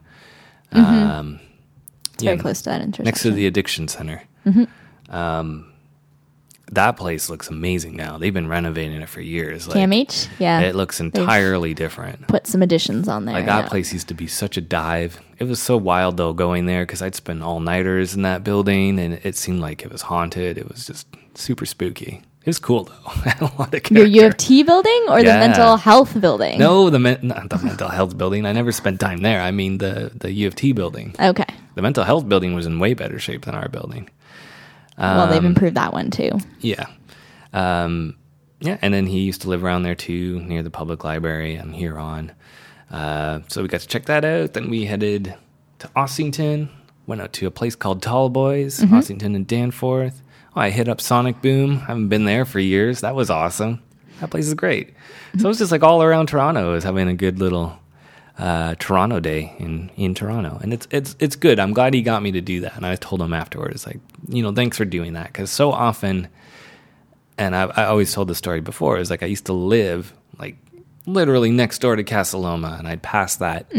[0.72, 1.40] Um,
[2.14, 3.06] It's very close to that intersection.
[3.06, 4.24] next to the addiction center.
[5.10, 5.72] Um,
[6.72, 8.18] that place looks amazing now.
[8.18, 9.68] They've been renovating it for years.
[9.68, 10.30] Like, CAMH?
[10.40, 10.62] Yeah.
[10.62, 12.28] it looks entirely different.
[12.28, 13.36] Put some additions on there.
[13.36, 15.20] Like that place used to be such a dive.
[15.38, 19.00] It was so wild though going there because I'd spend all nighters in that building
[19.00, 20.58] and it seemed like it was haunted.
[20.58, 22.22] It was just super spooky.
[22.42, 23.10] It was cool though.
[23.10, 24.06] Had a lot of Your.
[24.06, 25.34] U of T building or Yeah.
[25.34, 26.60] the mental health building?
[26.60, 28.46] No, the men- not the mental health building.
[28.46, 29.42] I never spent time there.
[29.42, 31.16] I mean the the U of T building.
[31.20, 31.46] Okay.
[31.76, 34.10] The mental health building was in way better shape than our building.
[34.98, 36.32] well, they've Um, improved that one too.
[36.62, 36.86] Yeah.
[37.52, 38.16] Um,
[38.62, 41.76] yeah, and then he used to live around there too, near the public library and
[41.76, 42.32] Huron.
[42.96, 44.54] Uh, so we got to check that out.
[44.54, 45.36] Then we headed
[45.80, 46.70] to Ossington,
[47.08, 50.22] went out to a place called Tall Boys, Ossington and Danforth.
[50.56, 51.80] Oh, I hit up Sonic Boom.
[51.84, 53.02] I haven't been there for years.
[53.02, 53.82] That was awesome.
[54.22, 54.94] That place is great.
[55.38, 57.78] So it was just like all around Toronto was having a good little
[58.38, 61.60] uh, Toronto day in, in Toronto, and it's it's it's good.
[61.60, 64.42] I'm glad he got me to do that, and I told him afterwards, like you
[64.42, 66.30] know, thanks for doing that because so often,
[67.38, 68.98] and I, I always told the story before.
[68.98, 70.56] Is like I used to live like
[71.06, 73.72] literally next door to Casa Loma, and I'd pass that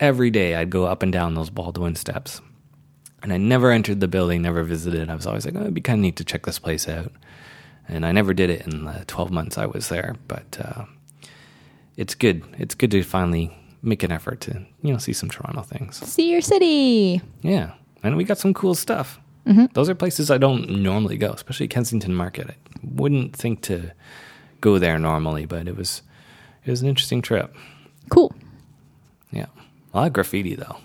[0.00, 0.54] every day.
[0.54, 2.40] I'd go up and down those Baldwin steps,
[3.22, 5.10] and I never entered the building, never visited.
[5.10, 7.12] I was always like, oh, it'd be kind of neat to check this place out,
[7.88, 10.58] and I never did it in the 12 months I was there, but.
[10.60, 10.84] Uh,
[11.96, 12.42] it's good.
[12.58, 15.96] It's good to finally make an effort to you know see some Toronto things.
[15.96, 17.20] See your city.
[17.42, 19.20] Yeah, and we got some cool stuff.
[19.74, 22.48] Those are places I don't normally go, especially Kensington Market.
[22.50, 23.92] I wouldn't think to
[24.62, 26.00] go there normally, but it was
[26.64, 27.54] it was an interesting trip.
[28.10, 28.34] Cool.
[29.30, 29.46] Yeah,
[29.92, 30.76] a lot of graffiti though.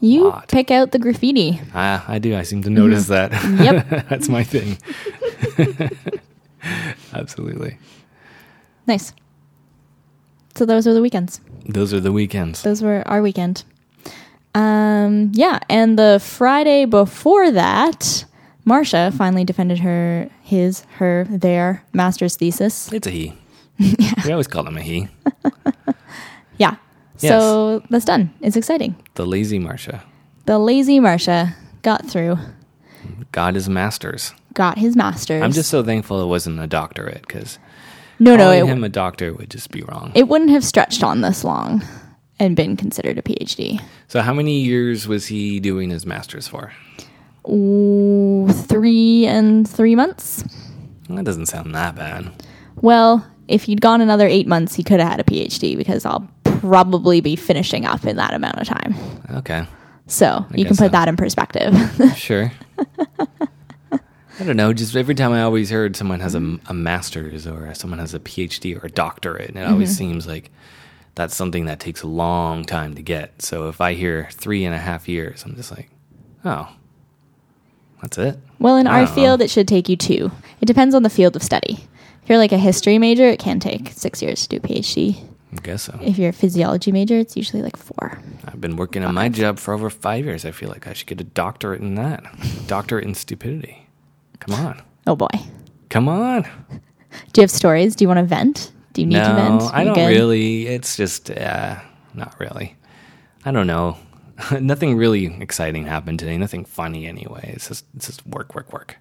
[0.00, 0.48] You Lot.
[0.48, 1.60] pick out the graffiti.
[1.74, 2.36] Ah, I do.
[2.36, 3.30] I seem to notice that.
[3.32, 4.06] Yep.
[4.08, 4.78] that's my thing.
[7.12, 7.78] Absolutely.
[8.86, 9.12] Nice.
[10.54, 11.40] So those are the weekends.
[11.66, 12.62] Those are the weekends.
[12.62, 13.64] Those were our weekend.
[14.54, 18.24] Um, yeah, and the Friday before that,
[18.64, 22.92] Marcia finally defended her, his, her, their master's thesis.
[22.92, 23.34] It's a he.
[24.24, 25.08] We always call him a he.
[26.58, 26.76] Yeah.
[27.16, 28.32] So that's done.
[28.40, 28.96] It's exciting.
[29.14, 30.02] The lazy Marcia.
[30.46, 32.36] The lazy Marcia got through,
[33.30, 34.34] Got his masters.
[34.54, 35.40] got his master's.
[35.42, 37.58] I'm just so thankful it wasn't a doctorate because
[38.18, 40.10] no, no, it, him a doctor would just be wrong.
[40.16, 41.82] it wouldn't have stretched on this long
[42.40, 43.80] and been considered a PhD.
[44.08, 46.72] so, how many years was he doing his master's for?
[47.48, 50.44] Ooh, three and three months.
[51.08, 52.30] That doesn't sound that bad.
[52.80, 56.28] Well, if he'd gone another eight months, he could have had a PhD because I'll
[56.44, 58.94] probably be finishing up in that amount of time.
[59.36, 59.64] Okay,
[60.06, 60.88] So you can put so.
[60.88, 61.74] that in perspective.
[62.16, 62.50] sure.
[64.40, 64.72] I don't know.
[64.72, 68.18] Just every time I always heard someone has a, a master's or someone has a
[68.18, 69.98] PhD or a doctorate, and it always Mm-hmm.
[70.12, 70.50] seems like
[71.14, 73.42] that's something that takes a long time to get.
[73.42, 75.90] So if I hear three and a half years, I'm just like,
[76.44, 76.74] oh,
[78.00, 78.38] that's it.
[78.58, 80.32] well, in I our field, it should take you two.
[80.60, 81.84] It depends on the field of study.
[82.32, 85.22] If you're like a history major, it can take six years to do PhD.
[85.52, 85.98] I guess so.
[86.00, 88.18] If you're a physiology major, it's usually like four.
[88.46, 90.46] I've been working on my job for over five years.
[90.46, 92.24] I feel like I should get a doctorate in that.
[92.66, 93.86] Doctorate in stupidity.
[94.40, 94.80] Come on.
[95.06, 95.28] Oh boy.
[95.90, 96.44] Come on.
[97.34, 97.94] Do you have stories?
[97.94, 98.72] Do you want to vent?
[98.94, 99.62] Do you need no, to vent?
[99.74, 100.06] I don't good?
[100.06, 100.68] really.
[100.68, 101.78] It's just, uh,
[102.14, 102.78] not really.
[103.44, 103.98] I don't know.
[104.58, 106.38] Nothing really exciting happened today.
[106.38, 107.52] Nothing funny anyway.
[107.54, 108.96] It's just, it's just work, work, work.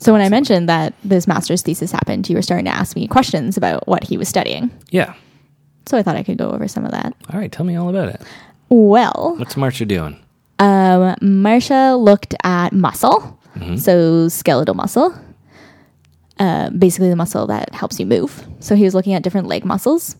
[0.00, 3.06] So when I mentioned that this master's thesis happened, you were starting to ask me
[3.08, 4.70] questions about what he was studying.
[4.90, 5.14] Yeah.
[5.86, 7.14] So I thought I could go over some of that.
[7.32, 7.50] All right.
[7.50, 8.22] Tell me all about it.
[8.68, 10.18] Well, What's Marcia doing?
[10.60, 13.38] um, Marcia looked at muscle,
[13.76, 15.12] so skeletal muscle,
[16.38, 18.46] uh, basically the muscle that helps you move.
[18.60, 20.14] So he was looking at different leg muscles,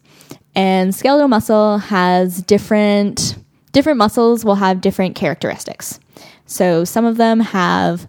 [0.54, 3.36] and skeletal muscle has different
[3.72, 6.00] different muscles will have different characteristics.
[6.46, 8.08] So some of them have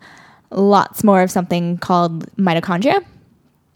[0.52, 3.04] lots more of something called mitochondria.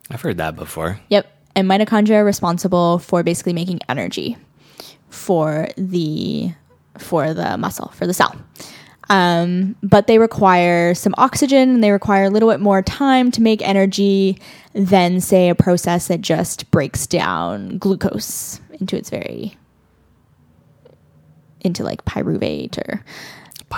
[0.09, 0.99] I've heard that before.
[1.09, 1.27] Yep.
[1.55, 4.37] And mitochondria are responsible for basically making energy
[5.09, 6.51] for the
[6.97, 8.35] for the muscle, for the cell.
[9.09, 13.41] Um, but they require some oxygen and they require a little bit more time to
[13.41, 14.39] make energy
[14.73, 19.57] than say a process that just breaks down glucose into its very
[21.61, 23.03] into like pyruvate or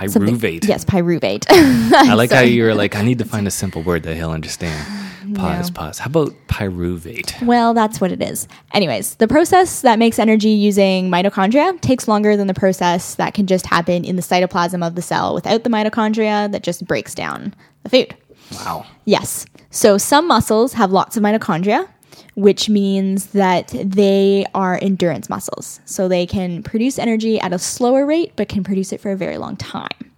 [0.08, 0.38] something.
[0.38, 0.68] Pyruvate.
[0.68, 1.46] Yes, pyruvate.
[1.50, 4.32] I like how you were like, I need to find a simple word that he'll
[4.32, 4.86] understand.
[5.36, 5.74] Pause, No.
[5.82, 5.98] pause.
[6.00, 7.42] How about pyruvate?
[7.46, 8.48] Well, that's what it is.
[8.74, 13.48] Anyways, the process that makes energy using mitochondria takes longer than the process that can
[13.48, 17.56] just happen in the cytoplasm of the cell without the mitochondria that just breaks down
[17.84, 18.16] the food.
[18.54, 18.86] Wow.
[19.06, 19.48] Yes.
[19.72, 21.88] So some muscles have lots of mitochondria,
[22.36, 25.80] which means that they are endurance muscles.
[25.86, 29.18] So they can produce energy at a slower rate, but can produce it for a
[29.18, 30.12] very long time.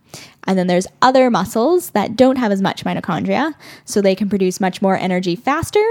[0.45, 3.53] And then there's other muscles that don't have as much mitochondria,
[3.85, 5.83] so they can produce much more energy faster,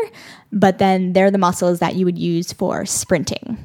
[0.51, 3.65] but then they're the muscles that you would use for sprinting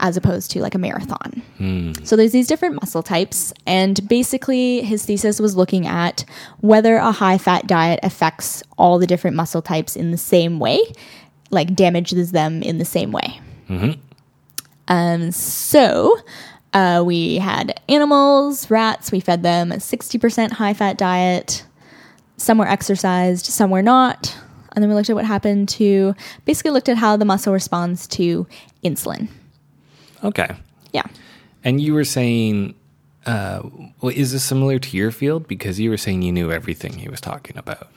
[0.00, 1.42] as opposed to like a marathon.
[1.58, 1.92] Hmm.
[2.04, 6.24] So there's these different muscle types, and basically his thesis was looking at
[6.60, 10.80] whether a high fat diet affects all the different muscle types in the same way,
[11.50, 13.40] like damages them in the same way.
[13.66, 13.92] Hmm.
[14.88, 16.18] Um, so
[16.72, 19.12] uh, we had animals, rats.
[19.12, 21.64] We fed them a 60% high fat diet.
[22.36, 24.36] Some were exercised, some were not.
[24.72, 28.06] And then we looked at what happened to basically looked at how the muscle responds
[28.08, 28.46] to
[28.84, 29.28] insulin.
[30.22, 30.48] Okay.
[30.92, 31.06] Yeah.
[31.64, 32.74] And you were saying,
[33.26, 33.62] uh,
[34.00, 35.48] well, is this similar to your field?
[35.48, 37.88] Because you were saying you knew everything he was talking about.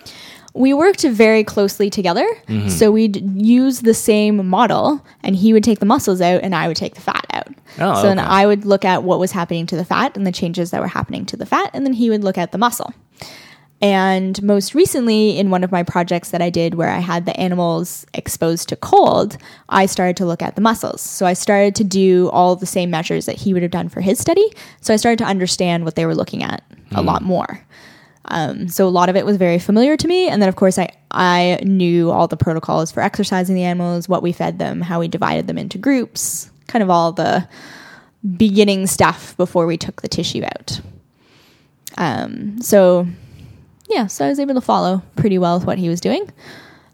[0.54, 2.28] We worked very closely together.
[2.48, 2.70] Mm-hmm.
[2.70, 6.68] So we'd use the same model, and he would take the muscles out, and I
[6.68, 7.48] would take the fat out.
[7.80, 8.20] Oh, so then.
[8.20, 10.88] I would look at what was happening to the fat and the changes that were
[10.88, 12.94] happening to the fat, and then he would look at the muscle.
[13.82, 17.38] And most recently, in one of my projects that I did where I had the
[17.38, 19.38] animals exposed to cold,
[19.68, 21.02] I started to look at the muscles.
[21.02, 24.00] So I started to do all the same measures that he would have done for
[24.00, 24.54] his study.
[24.80, 27.60] So I started to understand what they were looking at a lot more.
[28.26, 30.30] Um, so a lot of it was very familiar to me.
[30.30, 34.24] And then, of course, I, I knew all the protocols for exercising the animals, what
[34.24, 37.48] we fed them, how we divided them into groups, kind of all the
[38.38, 40.80] beginning stuff before we took the tissue out.
[41.98, 43.06] Um, so,
[43.90, 46.30] yeah, so I was able to follow pretty well with what he was doing.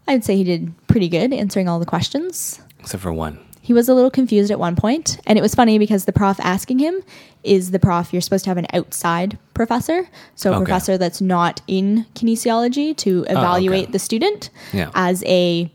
[0.08, 2.60] I'd say he did pretty good answering all the questions.
[2.80, 3.38] Except for one.
[3.62, 6.40] He was a little confused at one point, and it was funny because the prof
[6.40, 7.02] asking him
[7.44, 10.64] is the prof you're supposed to have an outside professor, so a Okay.
[10.64, 14.90] professor that's not in kinesiology to oh, evaluate the student Yeah.
[14.94, 15.70] as a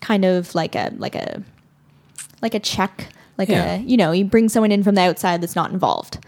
[0.00, 1.42] kind of like a like a
[2.42, 3.76] like a check, like Yeah.
[3.76, 6.18] a you know you bring someone in from the outside that's not involved.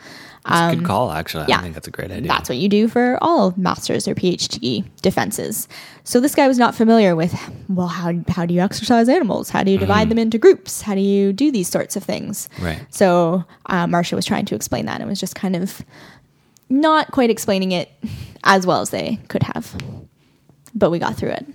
[0.45, 1.45] That's a good call, actually.
[1.45, 1.59] Um, yeah.
[1.59, 2.29] I think that's a great idea.
[2.29, 5.69] That's what you do for all masters or PhD defenses.
[6.05, 7.33] So this guy was not familiar with,
[7.69, 9.51] well, how, how do you exercise animals?
[9.51, 10.83] How do you divide them into groups?
[10.83, 12.49] How do you do these sorts of things?
[12.61, 12.85] Right.
[12.91, 15.83] So uh, Marcia was trying to explain that and was just kind of
[16.69, 17.91] not quite explaining it
[18.43, 19.77] as well as they could have.
[20.75, 21.47] But we got through it.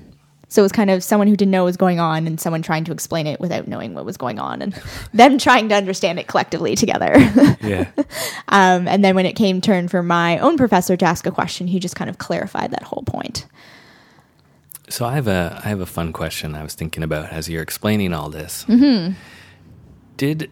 [0.50, 2.62] So it was kind of someone who didn't know what was going on and someone
[2.62, 4.74] trying to explain it without knowing what was going on and
[5.14, 7.14] them trying to understand it collectively together.
[7.62, 7.90] yeah.
[8.50, 11.68] Um, and then when it came turn for my own professor to ask a question,
[11.68, 13.46] he just kind of clarified that whole point.
[14.88, 17.62] So I have a I have a fun question I was thinking about as you're
[17.62, 18.64] explaining all this.
[18.70, 19.16] Mm-hmm.
[20.16, 20.50] Did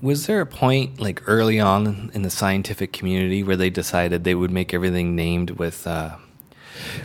[0.00, 4.34] was there a point like early on in the scientific community where they decided they
[4.34, 6.16] would make everything named with uh,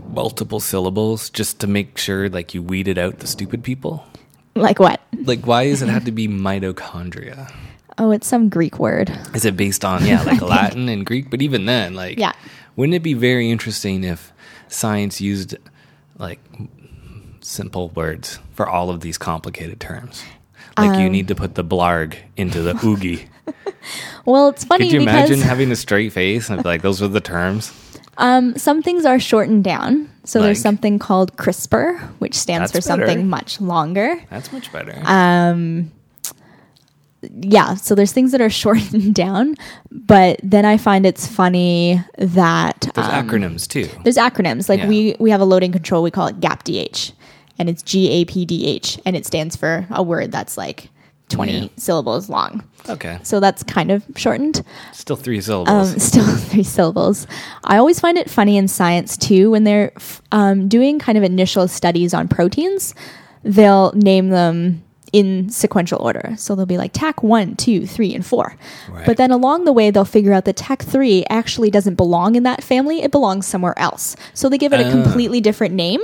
[0.07, 4.05] multiple syllables just to make sure like you weeded out the stupid people?
[4.55, 4.99] Like what?
[5.23, 7.51] Like why does it have to be mitochondria?
[7.97, 9.09] Oh, it's some Greek word.
[9.33, 11.29] Is it based on yeah like Latin and Greek?
[11.29, 12.33] But even then, like Yeah.
[12.75, 14.31] wouldn't it be very interesting if
[14.67, 15.55] science used
[16.17, 16.39] like
[17.41, 20.23] simple words for all of these complicated terms?
[20.77, 23.27] Like Um, you need to put the blarg into the oogie.
[24.25, 27.07] Well, it's funny Could you because imagine having a straight face and like those are
[27.07, 27.73] the terms?
[28.19, 30.09] um, some things are shortened down.
[30.25, 33.07] So there's something called CRISPR, which stands That's for better.
[33.07, 34.21] something much longer.
[34.29, 34.93] That's much better.
[35.05, 35.91] Um,
[37.41, 39.55] yeah, so there's things that are shortened down,
[39.91, 43.89] but then I find it's funny that There's um, acronyms too.
[44.03, 44.69] there's acronyms.
[44.69, 44.87] Like Yeah.
[44.87, 47.11] we we have a loading control, we call it GAPDH,
[47.57, 50.89] and it's G A P D H, and it stands for a word that's like
[51.29, 51.67] 20 Yeah.
[51.77, 52.63] syllables long.
[52.89, 53.19] Okay.
[53.23, 54.63] So that's kind of shortened.
[54.93, 55.93] Still three syllables.
[55.93, 57.27] Um, still three syllables.
[57.63, 61.23] I always find it funny in science too when they're f- um, doing kind of
[61.23, 62.93] initial studies on proteins.
[63.43, 66.33] They'll name them in sequential order.
[66.37, 68.55] So they'll be like TAC one, two, three, and four.
[68.89, 69.05] Right.
[69.05, 72.43] But then along the way, they'll figure out that TAC three actually doesn't belong in
[72.43, 73.01] that family.
[73.01, 74.15] It belongs somewhere else.
[74.33, 74.91] So they give it a Ah.
[74.91, 76.01] completely different name.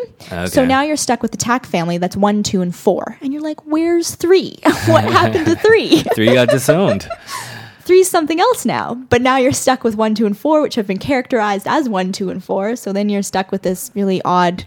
[0.48, 3.18] So now you're stuck with the TAC family that's one, two, and four.
[3.22, 4.58] And you're like, where's three?
[4.86, 6.02] what happened to three?
[6.16, 7.08] Three got disowned.
[7.82, 8.96] three's something else now.
[8.96, 12.12] But now you're stuck with one, two, and four, which have been characterized as one,
[12.12, 12.76] two, and four.
[12.76, 14.66] So then you're stuck with this really odd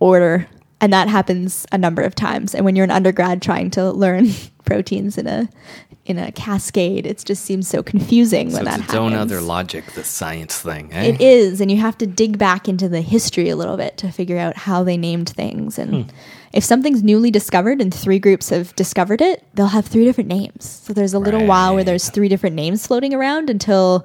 [0.00, 0.46] order.
[0.80, 2.54] And that happens a number of times.
[2.54, 4.28] And when you're an undergrad trying to learn
[4.64, 5.48] proteins in a
[6.06, 8.98] in a cascade, it just seems so confusing So when that its happens.
[8.98, 10.92] own other logic, the science thing.
[10.92, 11.04] Eh?
[11.04, 14.12] It is, and you have to dig back into the history a little bit to
[14.12, 15.78] figure out how they named things.
[15.78, 16.12] And
[16.52, 20.82] if something's newly discovered and three groups have discovered it, they'll have three different names.
[20.84, 24.04] So there's a little while where there's three different names floating around until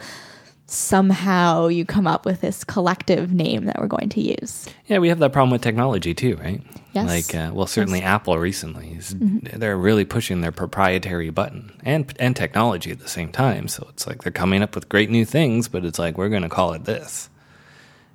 [0.72, 4.68] somehow you come up with this collective name that we're going to use.
[4.88, 6.62] Yeah, we have that problem with technology too, right?
[6.94, 7.08] Yes.
[7.08, 12.36] Like, uh, well, certainly Apple recently is they're really pushing their proprietary button and and
[12.36, 13.68] technology at the same time.
[13.68, 16.44] So it's like they're coming up with great new things, but it's like we're going
[16.44, 17.30] to call it this,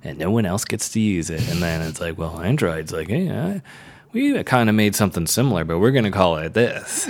[0.03, 1.47] and no one else gets to use it.
[1.49, 3.59] And then it's like, well, Android's like, hey, uh,
[4.11, 7.07] we kind of made something similar, but we're going to call it this.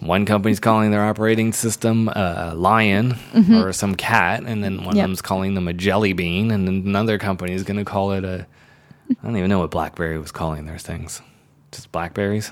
[0.00, 3.16] One company's calling their operating system a lion
[3.50, 5.04] or some cat, and then one Yep.
[5.04, 8.12] of them's calling them a jelly bean, and then another company is going to call
[8.12, 8.46] it a.
[9.10, 11.22] I don't even know what BlackBerry was calling their things.
[11.72, 12.50] Just Blackberries?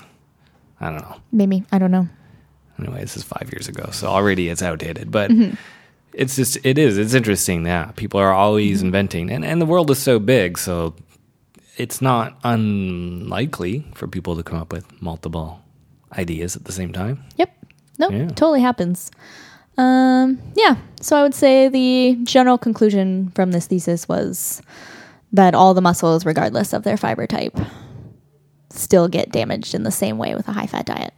[0.81, 1.17] I don't know.
[1.31, 2.07] Maybe, I don't know.
[2.79, 5.11] Anyway, this is five years ago, so already it's outdated.
[5.11, 5.55] But Mm-hmm.
[6.13, 7.63] it's just it is it's interesting.
[7.63, 8.85] that people are always Mm-hmm.
[8.87, 10.95] inventing, and and the world is so big, so
[11.77, 15.61] it's not unlikely for people to come up with multiple
[16.17, 17.23] ideas at the same time.
[17.37, 17.51] Yep.
[17.99, 18.27] No, Yeah.
[18.29, 19.11] totally happens.
[19.77, 20.75] Um, yeah.
[21.01, 24.61] So I would say the general conclusion from this thesis was
[25.33, 27.57] that all the muscles, regardless of their fiber type,
[28.69, 31.13] still get damaged in the same way with a high fat diet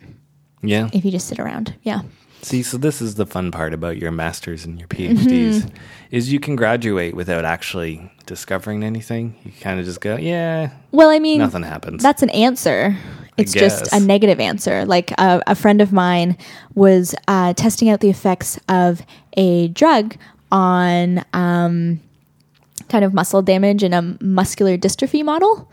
[0.61, 0.89] Yeah.
[0.93, 1.75] if you just sit around.
[1.83, 2.01] Yeah.
[2.43, 5.75] See, so this is the fun part about your masters and your PhDs Mm-hmm.
[6.11, 9.35] is you can graduate without actually discovering anything.
[9.43, 12.03] You kind of just go, yeah, Well, I mean, nothing happens.
[12.03, 12.95] That's an answer.
[13.37, 14.85] It's just a negative answer.
[14.85, 16.37] Like a, a friend of mine
[16.73, 19.01] was uh, testing out the effects of
[19.35, 20.15] a drug
[20.51, 21.99] on um,
[22.89, 25.69] kind of muscle damage in a muscular dystrophy model.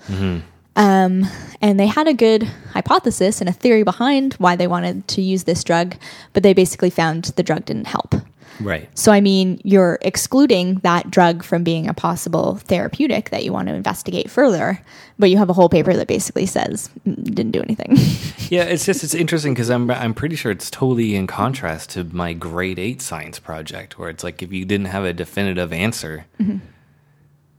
[0.77, 1.25] Um,
[1.61, 5.45] and they had a good hypothesis and a theory behind why they wanted to use
[5.45, 5.95] this drug,
[6.33, 8.15] but they basically found the drug didn't help.
[8.61, 8.89] Right.
[8.99, 13.69] So, I mean, you're excluding that drug from being a possible therapeutic that you want
[13.69, 14.81] to investigate further,
[15.19, 17.97] but you have a whole paper that basically says "Mm, didn't do anything.
[18.51, 22.05] Yeah, it's just it's interesting because I'm I'm pretty sure it's totally in contrast to
[22.05, 26.27] my grade eight science project where it's like if you didn't have a definitive answer,
[26.39, 26.59] Mm-hmm.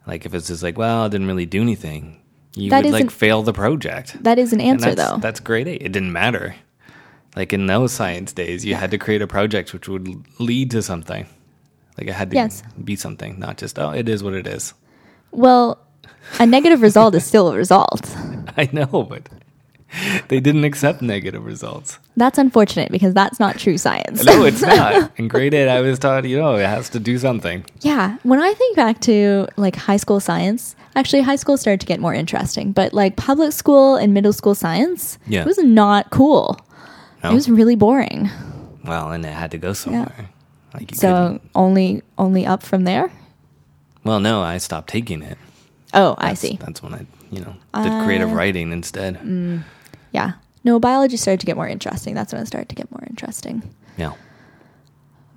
[0.08, 2.22] like if it's just like well it didn't really do anything,
[2.56, 4.22] you That would like fail the project.
[4.24, 5.18] that is an answer, that's, though.
[5.18, 5.82] That's grade eight.
[5.82, 6.56] It didn't matter.
[7.36, 10.08] Like in those science days, you had to create a project which would
[10.39, 11.26] lead to something.
[11.98, 12.63] Like it had to Yes.
[12.84, 14.74] be something, not just oh it is what it is.
[15.32, 15.80] well,
[16.39, 18.10] a negative result is still a result.
[18.58, 19.28] I know, but
[20.28, 22.00] they didn't accept negative results.
[22.17, 24.24] That's unfortunate because that's not true science.
[24.26, 25.12] No, it's not.
[25.17, 27.63] In grade eight, I was taught, you know, it has to do something.
[27.82, 31.86] Yeah, when I think back to like high school science, actually high school started to
[31.86, 35.41] get more interesting, but like public school and middle school science, Yeah.
[35.41, 36.60] it was not cool.
[37.26, 37.32] No?
[37.32, 38.30] It was really boring.
[38.84, 40.30] well, and it had to go somewhere.
[40.73, 43.11] Like you So couldn't- only only up from there.
[44.03, 45.38] well, no, I stopped taking it.
[45.93, 46.57] Oh, I see.
[46.61, 49.17] That's when I, you know, did creative Uh, writing instead.
[49.21, 49.63] mm.
[50.11, 50.34] Yeah.
[50.63, 52.13] No, biology started to get more interesting.
[52.15, 53.63] That's when it started to get more interesting.
[53.97, 54.13] Yeah.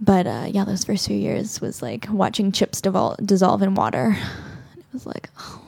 [0.00, 4.16] But uh, yeah, those first few years was like watching chips devol- dissolve in water.
[4.78, 5.60] It was like, oh,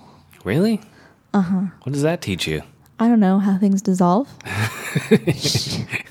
[0.45, 0.81] Really?
[1.35, 1.61] Uh Uh-huh.
[1.61, 1.67] huh.
[1.83, 2.63] What does that teach you?
[3.01, 4.29] I don't know how things dissolve.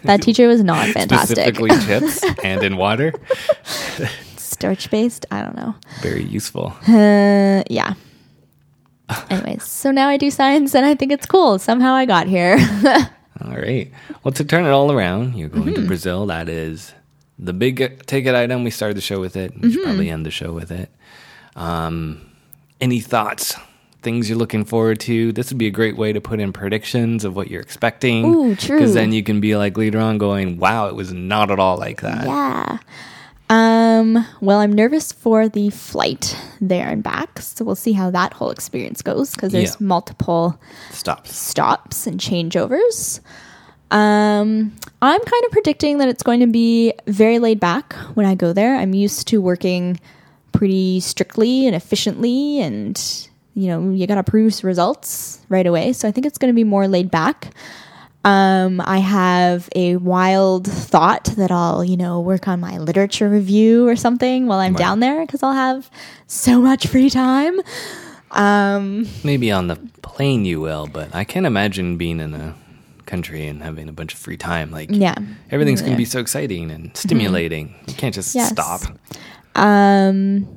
[0.03, 1.37] that teacher was not fantastic.
[1.37, 3.13] Specifically chips and in water.
[4.37, 5.25] Starch based?
[5.31, 5.75] I don't know.
[6.01, 6.73] Very useful.
[6.87, 7.93] Uh, yeah.
[9.29, 11.59] Anyways, so now I do science and I think it's cool.
[11.59, 12.57] Somehow I got here.
[13.41, 13.91] All right.
[14.23, 15.81] Well, to turn it all around, you're going Mm-hmm.
[15.83, 16.25] to Brazil.
[16.25, 16.93] That is
[17.39, 18.63] the big ticket item.
[18.65, 19.53] We started the show with it.
[19.59, 19.83] We should Mm-hmm.
[19.89, 20.89] probably end the show with it.
[21.55, 22.29] Um,
[22.81, 23.55] any thoughts?
[24.01, 25.31] Things you're looking forward to?
[25.33, 28.23] This would be a great way to put in predictions of what you're expecting.
[28.25, 28.77] Ooh, true.
[28.77, 31.77] Because then you can be like later on going, wow, it was not at all
[31.77, 32.25] like that.
[32.25, 32.77] Yeah.
[33.49, 37.39] Um, well, I'm nervous for the flight there and back.
[37.41, 39.75] So we'll see how that whole experience goes because there's Yeah.
[39.87, 40.59] multiple
[40.91, 41.35] Stops.
[41.35, 43.19] stops and changeovers.
[43.91, 44.71] Um,
[45.01, 48.53] I'm kind of predicting that it's going to be very laid back when I go
[48.53, 48.75] there.
[48.75, 49.99] I'm used to working
[50.51, 53.28] pretty strictly and efficiently, and
[53.59, 55.93] you know, you got to produce results right away.
[55.93, 57.51] So I think it's going to be more laid back.
[58.25, 63.87] Um, I have a wild thought that I'll, you know, work on my literature review
[63.87, 64.79] or something while I'm Right.
[64.79, 65.89] down there because I'll have
[66.27, 67.59] so much free time.
[68.31, 72.55] Um, Maybe on the plane you will, but I can't imagine being in a
[73.05, 74.69] country and having a bunch of free time.
[74.69, 75.15] Like, yeah.
[75.49, 77.73] everything's going to be so exciting and stimulating.
[77.87, 78.49] You can't just Yes.
[78.51, 78.81] stop.
[79.55, 80.47] Um,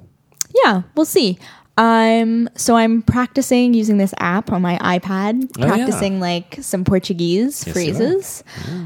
[0.65, 1.39] yeah, we'll see.
[1.79, 5.67] I'm so I'm practicing using this app on my iPad, Oh, yeah.
[5.67, 7.75] practicing like some Portuguese Yes, you are.
[7.75, 8.45] phrases.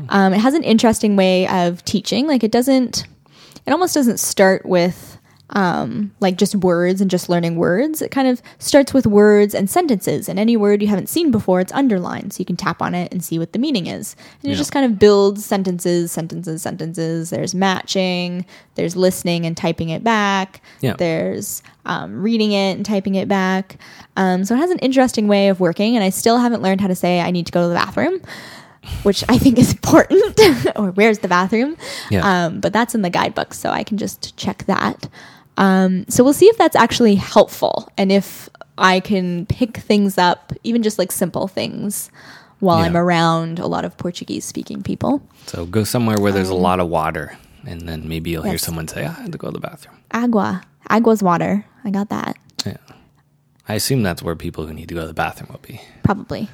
[0.09, 2.27] Um, it has an interesting way of teaching.
[2.29, 3.05] Like it doesn't,
[3.67, 5.16] it almost doesn't start with
[5.51, 8.03] um, like just words and just learning words.
[8.03, 11.61] It kind of starts with words and sentences, and any word you haven't seen before,
[11.61, 14.17] it's underlined, so you can tap on it and see what the meaning is.
[14.43, 17.31] And it just kind of builds sentences, sentences, sentences.
[17.31, 18.45] There's matching,
[18.75, 20.63] there's listening and typing it back.
[20.81, 20.95] Yeah.
[20.99, 23.79] There's um, reading it and typing it back.
[24.17, 26.89] Um, so it has an interesting way of working, and I still haven't learned how
[26.89, 28.21] to say I need to go to the bathroom,
[29.05, 30.41] which I think is important.
[30.77, 31.77] or where's the bathroom?
[32.11, 32.47] Yeah.
[32.47, 35.09] Um, but that's in the guidebook, so I can just check that.
[35.57, 38.49] Um, so we'll see if that's actually helpful and if
[38.79, 42.11] I can pick things up, even just like simple things,
[42.61, 42.85] while Yeah.
[42.87, 45.23] I'm around a lot of Portuguese speaking people.
[45.47, 47.37] So go somewhere where there's a lot of water,
[47.67, 49.61] and then maybe you'll hear Um, someone say, "Ah, "I had to go to the
[49.61, 50.63] bathroom." Agua.
[50.91, 51.65] Agua's water.
[51.85, 52.37] I got that.
[52.67, 52.77] Yeah,
[53.69, 55.81] I assume that's where people who need to go to the bathroom will be.
[56.03, 56.49] probably.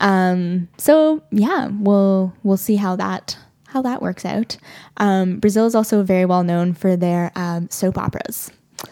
[0.00, 3.36] Um, so yeah, we'll we'll see how that
[3.72, 4.56] how that works out.
[4.98, 8.50] Um, Brazil is also very well known for their um, soap operas.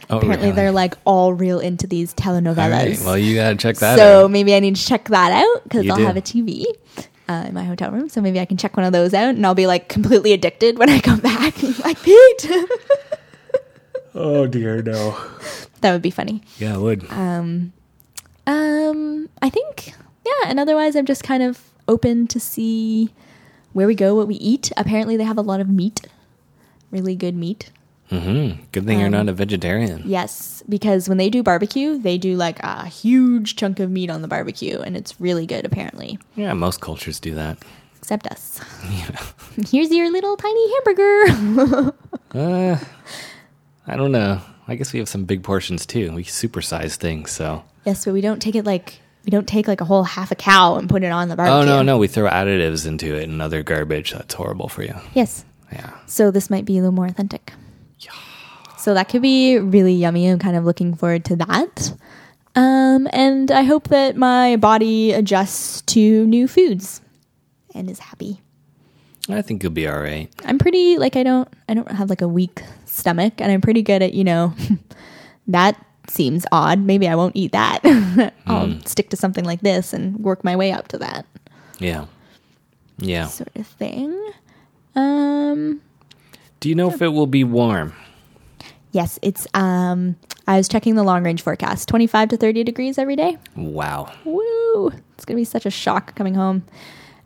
[0.08, 0.56] Oh, Apparently, really?
[0.56, 2.58] they're like all real into these telenovelas.
[2.58, 3.00] All right.
[3.04, 3.98] Well, you gotta check that out.
[3.98, 4.30] so out.
[4.30, 6.04] maybe I need to check that out because I'll do.
[6.04, 6.64] have a TV
[7.28, 8.08] uh, in my hotel room.
[8.08, 10.78] So maybe I can check one of those out, and I'll be like completely addicted
[10.78, 11.60] when I come back.
[11.84, 12.50] like Pete,
[14.14, 15.16] Oh dear, no.
[15.80, 16.42] that would be funny.
[16.58, 17.10] Yeah, it would.
[17.10, 17.72] Um,
[18.46, 23.10] I think yeah, and otherwise I'm just kind of open to see
[23.72, 24.70] where we go, what we eat.
[24.76, 26.00] Apparently, they have a lot of meat,
[26.90, 27.70] really good meat.
[28.10, 28.62] mm-hmm.
[28.72, 30.02] Good thing you're um, not a vegetarian.
[30.04, 34.22] Yes, because when they do barbecue, they do like a huge chunk of meat on
[34.22, 35.64] the barbecue, and it's really good.
[35.64, 37.58] Apparently, Yeah, most cultures do that.
[37.98, 38.60] except us.
[39.70, 41.94] Here's your little tiny hamburger.
[42.32, 42.78] Uh,
[43.88, 44.40] I don't know.
[44.68, 46.12] I guess we have some big portions too.
[46.12, 47.64] We supersize things, so.
[47.84, 50.34] yes, but we don't take it like we don't take like a whole half a
[50.34, 51.72] cow and put it on the barbecue.
[51.72, 54.12] Oh no, no, we throw additives into it and other garbage.
[54.12, 54.94] That's horrible for you.
[55.14, 55.90] Yes, Yeah.
[56.06, 57.52] so this might be a little more authentic.
[57.98, 58.10] Yeah.
[58.78, 60.26] So that could be really yummy.
[60.28, 61.92] I'm kind of looking forward to that.
[62.56, 67.00] Um, and I hope that my body adjusts to new foods
[67.74, 68.40] and is happy.
[69.28, 70.28] I think you'll be all right.
[70.44, 73.82] I'm pretty like I don't I don't have like a weak stomach and I'm pretty
[73.82, 74.54] good at, you know,
[75.46, 75.76] that
[76.10, 76.80] seems odd.
[76.80, 77.80] Maybe I won't eat that.
[78.46, 81.24] I'll stick to something like this and work my way up to that
[81.78, 82.06] Yeah.
[82.98, 83.26] Yeah.
[83.26, 84.12] sort of thing.
[84.96, 85.80] Um
[86.60, 87.92] Do you know if it will be warm?
[88.92, 91.88] yes, it's um I was checking the long range forecast.
[91.88, 93.38] 25 to 30 degrees every day.
[93.54, 94.12] Wow.
[94.24, 94.88] Woo!
[95.14, 96.64] It's gonna be such a shock coming home.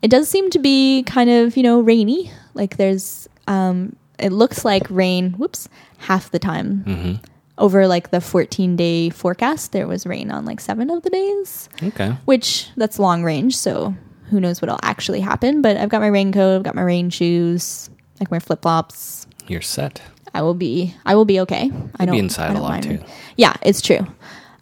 [0.03, 2.31] It does seem to be kind of you know rainy.
[2.53, 5.33] Like there's, um, it looks like rain.
[5.33, 5.69] Whoops,
[5.99, 6.85] half the time.
[6.87, 7.15] Mm-hmm.
[7.57, 11.69] Over like the 14 day forecast, there was rain on like seven of the days,
[11.83, 12.17] Okay.
[12.25, 13.57] which that's long range.
[13.57, 13.95] So
[14.31, 15.63] who knows what'll actually happen?
[15.63, 17.89] But I've got my raincoat, I've got my rain shoes,
[18.19, 19.27] like my flip flops.
[19.47, 20.03] You're set.
[20.35, 21.71] I will be I will be okay.
[22.01, 22.99] I don't be inside I a don't lot, too.
[23.37, 24.05] Yeah, it's true.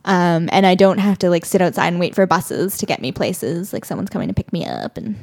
[0.05, 3.01] Um, and I don't have to like sit outside and wait for buses to get
[3.01, 3.72] me places.
[3.72, 5.16] Like someone's coming to pick me up, and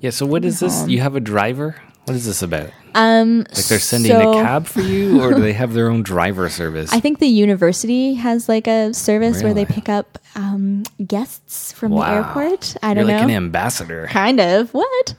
[0.00, 0.86] Yeah, so what is this?
[0.88, 1.76] You have a driver?
[2.08, 2.70] What is this about?
[2.94, 6.02] um, Like they're sending so a cab for you, or do they have their own
[6.02, 6.92] driver service?
[6.92, 11.92] I think the university has like a service where they pick up um, guests from
[11.92, 12.06] Wow.
[12.22, 12.76] the airport.
[12.82, 13.24] I You're don't like know.
[13.24, 14.06] an ambassador.
[14.10, 14.72] kind of.
[14.74, 15.14] What?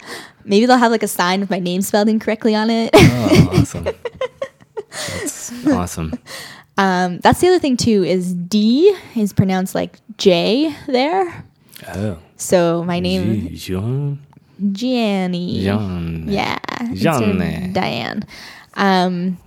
[0.45, 2.89] Maybe they'll have like a sign with my name spelled incorrectly on it.
[2.93, 3.83] Oh, awesome.
[4.89, 6.13] That's awesome.
[6.77, 8.03] um, that's the other thing too.
[8.03, 11.45] Is D is pronounced like J there.
[11.93, 12.17] Oh.
[12.35, 14.19] So my name Jean.
[14.71, 15.59] Gianni.
[15.59, 16.59] Yeah.
[16.93, 17.73] Jeanne.
[17.73, 18.25] Diane.
[18.75, 19.37] Um,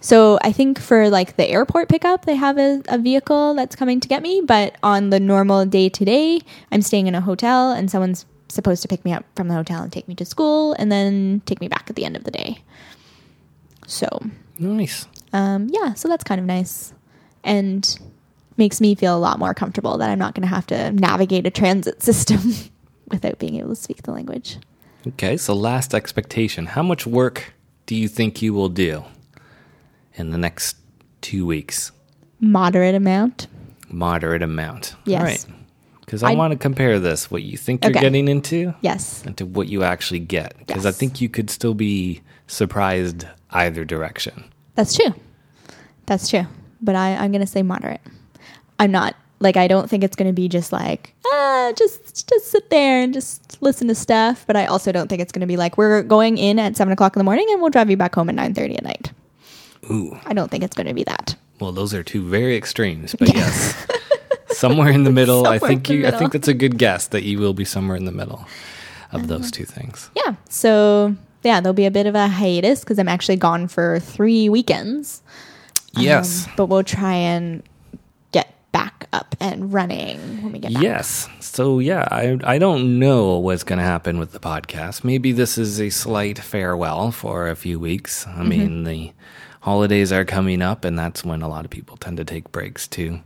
[0.00, 4.00] so I think for like the airport pickup, they have a, a vehicle that's coming
[4.00, 4.42] to get me.
[4.44, 6.40] But on the normal day to day,
[6.72, 9.82] I'm staying in a hotel and someone's supposed to pick me up from the hotel
[9.82, 12.30] and take me to school and then take me back at the end of the
[12.30, 12.62] day.
[13.86, 14.08] So
[14.58, 15.06] Nice.
[15.32, 16.92] um, yeah, so that's kind of nice
[17.44, 17.98] and
[18.56, 21.46] makes me feel a lot more comfortable that I'm not going to have to navigate
[21.46, 22.40] a transit system
[23.12, 24.58] without being able to speak the language.
[25.06, 26.66] Okay, so last expectation.
[26.66, 27.54] How much work
[27.86, 29.04] do you think you will do
[30.14, 30.76] in the next
[31.20, 31.92] two weeks?
[32.40, 33.46] Moderate amount.
[33.88, 34.94] Moderate amount.
[35.04, 35.20] Yes.
[35.20, 35.46] All right.
[36.00, 38.00] Because I, I- want to compare this, what you think you're Okay.
[38.00, 39.24] getting into, Yes.
[39.24, 40.56] and to what you actually get.
[40.58, 44.44] Because I think you could still be surprised either direction.
[44.74, 45.14] That's true.
[46.06, 46.46] That's true.
[46.80, 48.00] But I, I'm going to say moderate.
[48.78, 52.50] I'm not like I don't think it's going to be just like ah just just
[52.50, 54.44] sit there and just listen to stuff.
[54.46, 56.92] But I also don't think it's going to be like we're going in at seven
[56.92, 59.12] o'clock in the morning and we'll drive you back home at nine thirty at night.
[59.90, 60.16] Ooh.
[60.26, 61.34] I don't think it's going to be that.
[61.60, 63.86] Well, those are two very extremes, but yes.
[64.50, 65.46] somewhere in the middle.
[65.46, 68.04] I think you I think that's a good guess that you will be somewhere in
[68.04, 68.46] the middle
[69.12, 70.10] of those two things.
[70.14, 70.36] Yeah.
[70.48, 74.48] So yeah, there'll be a bit of a hiatus because I'm actually gone for three
[74.48, 75.22] weekends.
[75.94, 76.46] Yes.
[76.46, 77.62] Um, but we'll try and
[78.72, 80.82] back up and running when we get back.
[80.82, 81.28] Yes.
[81.40, 85.04] So yeah, I I don't know what's going to happen with the podcast.
[85.04, 88.26] Maybe this is a slight farewell for a few weeks.
[88.26, 89.12] I mean, the
[89.60, 92.88] holidays are coming up and that's when a lot of people tend to take breaks
[92.88, 93.20] too.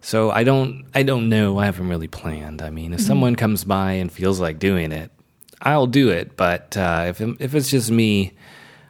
[0.00, 1.58] So I don't I don't know.
[1.58, 2.62] I haven't really planned.
[2.62, 5.10] I mean, if someone comes by and feels like doing it,
[5.60, 8.32] I'll do it, but uh, if if it's just me,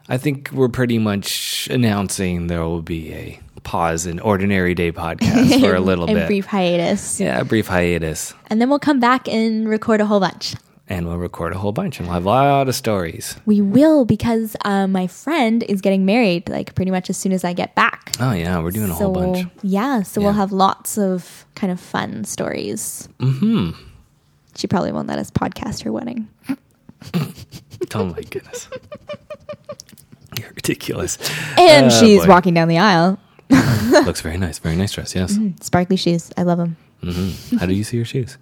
[0.09, 5.61] I think we're pretty much announcing there will be a pause in ordinary day podcast
[5.65, 6.23] for a little a bit.
[6.25, 7.21] A brief hiatus.
[7.21, 8.33] Yeah, a brief hiatus.
[8.49, 10.55] And then we'll come back and record a whole bunch.
[10.91, 13.37] And we'll record a whole bunch and we'll have a lot of stories.
[13.45, 17.45] We will because uh, my friend is getting married like pretty much as soon as
[17.45, 18.13] I get back.
[18.19, 19.47] Oh, yeah, we're doing a whole bunch.
[19.63, 20.29] Yeah, so Yeah.
[20.29, 23.07] we'll have lots of kind of fun stories.
[23.21, 23.73] hmm
[24.57, 26.27] She probably won't let us podcast her wedding.
[27.95, 28.69] Oh, my goodness.
[30.39, 31.17] You're ridiculous.
[31.57, 32.29] And Oh, she's boy.
[32.29, 33.19] walking down the aisle.
[34.05, 34.59] Looks very nice.
[34.59, 35.39] Very nice dress, yes.
[35.61, 36.31] Sparkly shoes.
[36.37, 36.77] I love them.
[37.03, 38.39] hmm How do you see your shoes?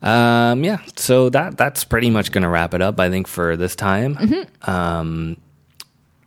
[0.00, 3.56] Um, yeah, so that that's pretty much going to wrap it up, I think, for
[3.56, 4.14] this time.
[4.16, 4.70] Mm-hmm.
[4.70, 5.36] Um,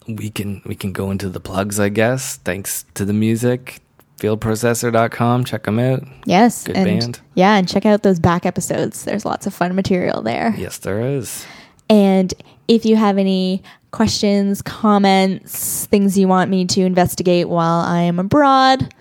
[0.08, 2.38] we can we can go into the plugs, I guess.
[2.38, 3.82] Thanks to the music,
[4.20, 5.46] fieldprocessor.com.
[5.46, 6.04] Check them out.
[6.26, 6.64] Yes.
[6.64, 7.20] Good and, band.
[7.36, 9.04] Yeah, and check out those back episodes.
[9.04, 10.54] There's lots of fun material there.
[10.58, 11.46] Yes, there is.
[11.90, 12.34] And
[12.68, 13.62] if you have any
[13.96, 18.94] questions, comments, things you want me to investigate while I am abroad,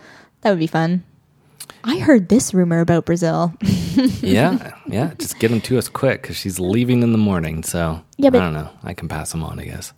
[0.42, 1.02] that would be fun.
[1.82, 3.52] I heard this rumor about Brazil.
[4.22, 5.12] yeah, yeah.
[5.18, 7.62] Just get them to us quick because she's leaving in the morning.
[7.64, 8.70] So Yeah, but- I don't know.
[8.84, 9.92] I can pass them on, I guess.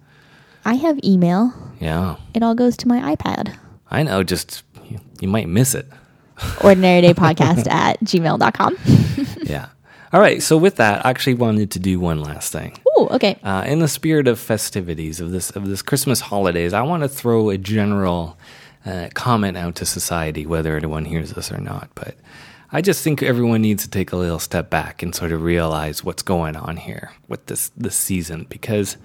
[0.65, 1.53] I have email.
[1.79, 3.55] Yeah, It all goes to my iPad.
[3.91, 4.23] I know.
[4.25, 5.87] Just you, you might miss it.
[6.65, 8.77] Ordinary Day Podcast at gmail.com.
[9.47, 9.67] Yeah.
[10.13, 10.43] All right.
[10.43, 12.77] So with that, I actually wanted to do one last thing.
[12.99, 13.39] Ooh, okay.
[13.43, 17.09] Uh, in the spirit of festivities of this of this Christmas holidays, I want to
[17.09, 18.39] throw a general
[18.85, 21.91] uh, comment out to society, whether anyone hears this or not.
[21.95, 22.17] But
[22.73, 26.03] I just think everyone needs to take a little step back and sort of realize
[26.03, 28.97] what's going on here with this this season, because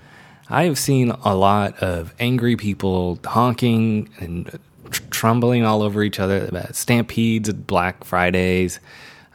[0.49, 6.19] I have seen a lot of angry people honking and tr- trembling all over each
[6.19, 8.79] other, uh, stampedes at Black Fridays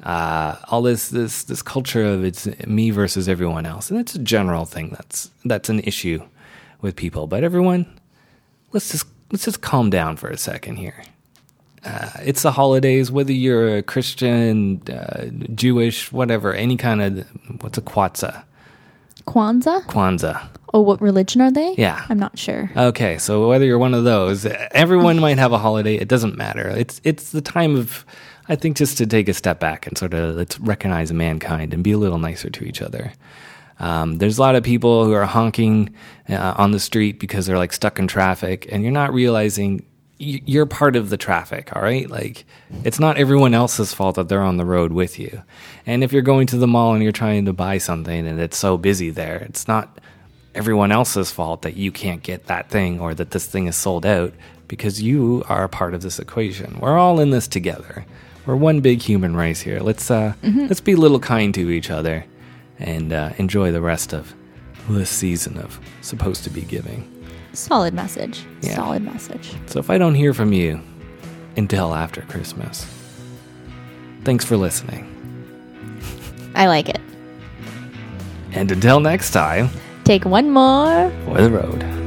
[0.06, 4.20] uh, all this this this culture of it's me versus everyone else, and it's a
[4.20, 6.22] general thing that's that's an issue
[6.80, 7.26] with people.
[7.26, 7.86] But everyone,
[8.72, 11.02] let's just let's just calm down for a second here.
[11.84, 17.26] Uh, it's the holidays, whether you're a Christian, uh, Jewish, whatever, any kind of
[17.60, 18.44] what's a Kwanzaa,
[19.26, 19.82] Kwanzaa?
[19.86, 20.48] Kwanzaa.
[20.76, 21.74] Oh, what religion are they?
[21.78, 22.04] Yeah.
[22.10, 22.70] I'm not sure.
[22.76, 25.94] Okay, so whether you're one of those, everyone might have a holiday.
[25.94, 26.68] It doesn't matter.
[26.68, 28.04] It's it's the time of,
[28.50, 31.82] I think, just to take a step back and sort of let's recognize mankind and
[31.82, 33.14] be a little nicer to each other.
[33.80, 35.94] Um, there's a lot of people who are honking
[36.28, 39.78] uh, on the street because they're like stuck in traffic, and you're not realizing
[40.20, 41.74] y- you're part of the traffic.
[41.74, 42.44] All right, like
[42.84, 45.42] it's not everyone else's fault that they're on the road with you.
[45.86, 48.58] And if you're going to the mall and you're trying to buy something and it's
[48.58, 49.98] so busy there, it's not
[50.56, 54.06] everyone else's fault that you can't get that thing or that this thing is sold
[54.06, 54.32] out
[54.68, 56.78] because you are a part of this equation.
[56.80, 58.04] We're all in this together.
[58.46, 59.80] We're one big human race here.
[59.80, 62.24] Let's uh, let's be a little kind to each other
[62.78, 64.34] and uh, enjoy the rest of
[64.88, 67.12] this season of supposed to be giving.
[67.52, 68.44] Solid message.
[68.62, 68.76] Yeah.
[68.76, 69.54] Solid message.
[69.66, 70.80] So if I don't hear from you
[71.56, 72.86] until after Christmas,
[74.24, 75.12] thanks for listening.
[76.54, 77.00] I like it.
[78.52, 79.70] And until next time,
[80.06, 81.10] Take one more.
[81.24, 82.05] for the road.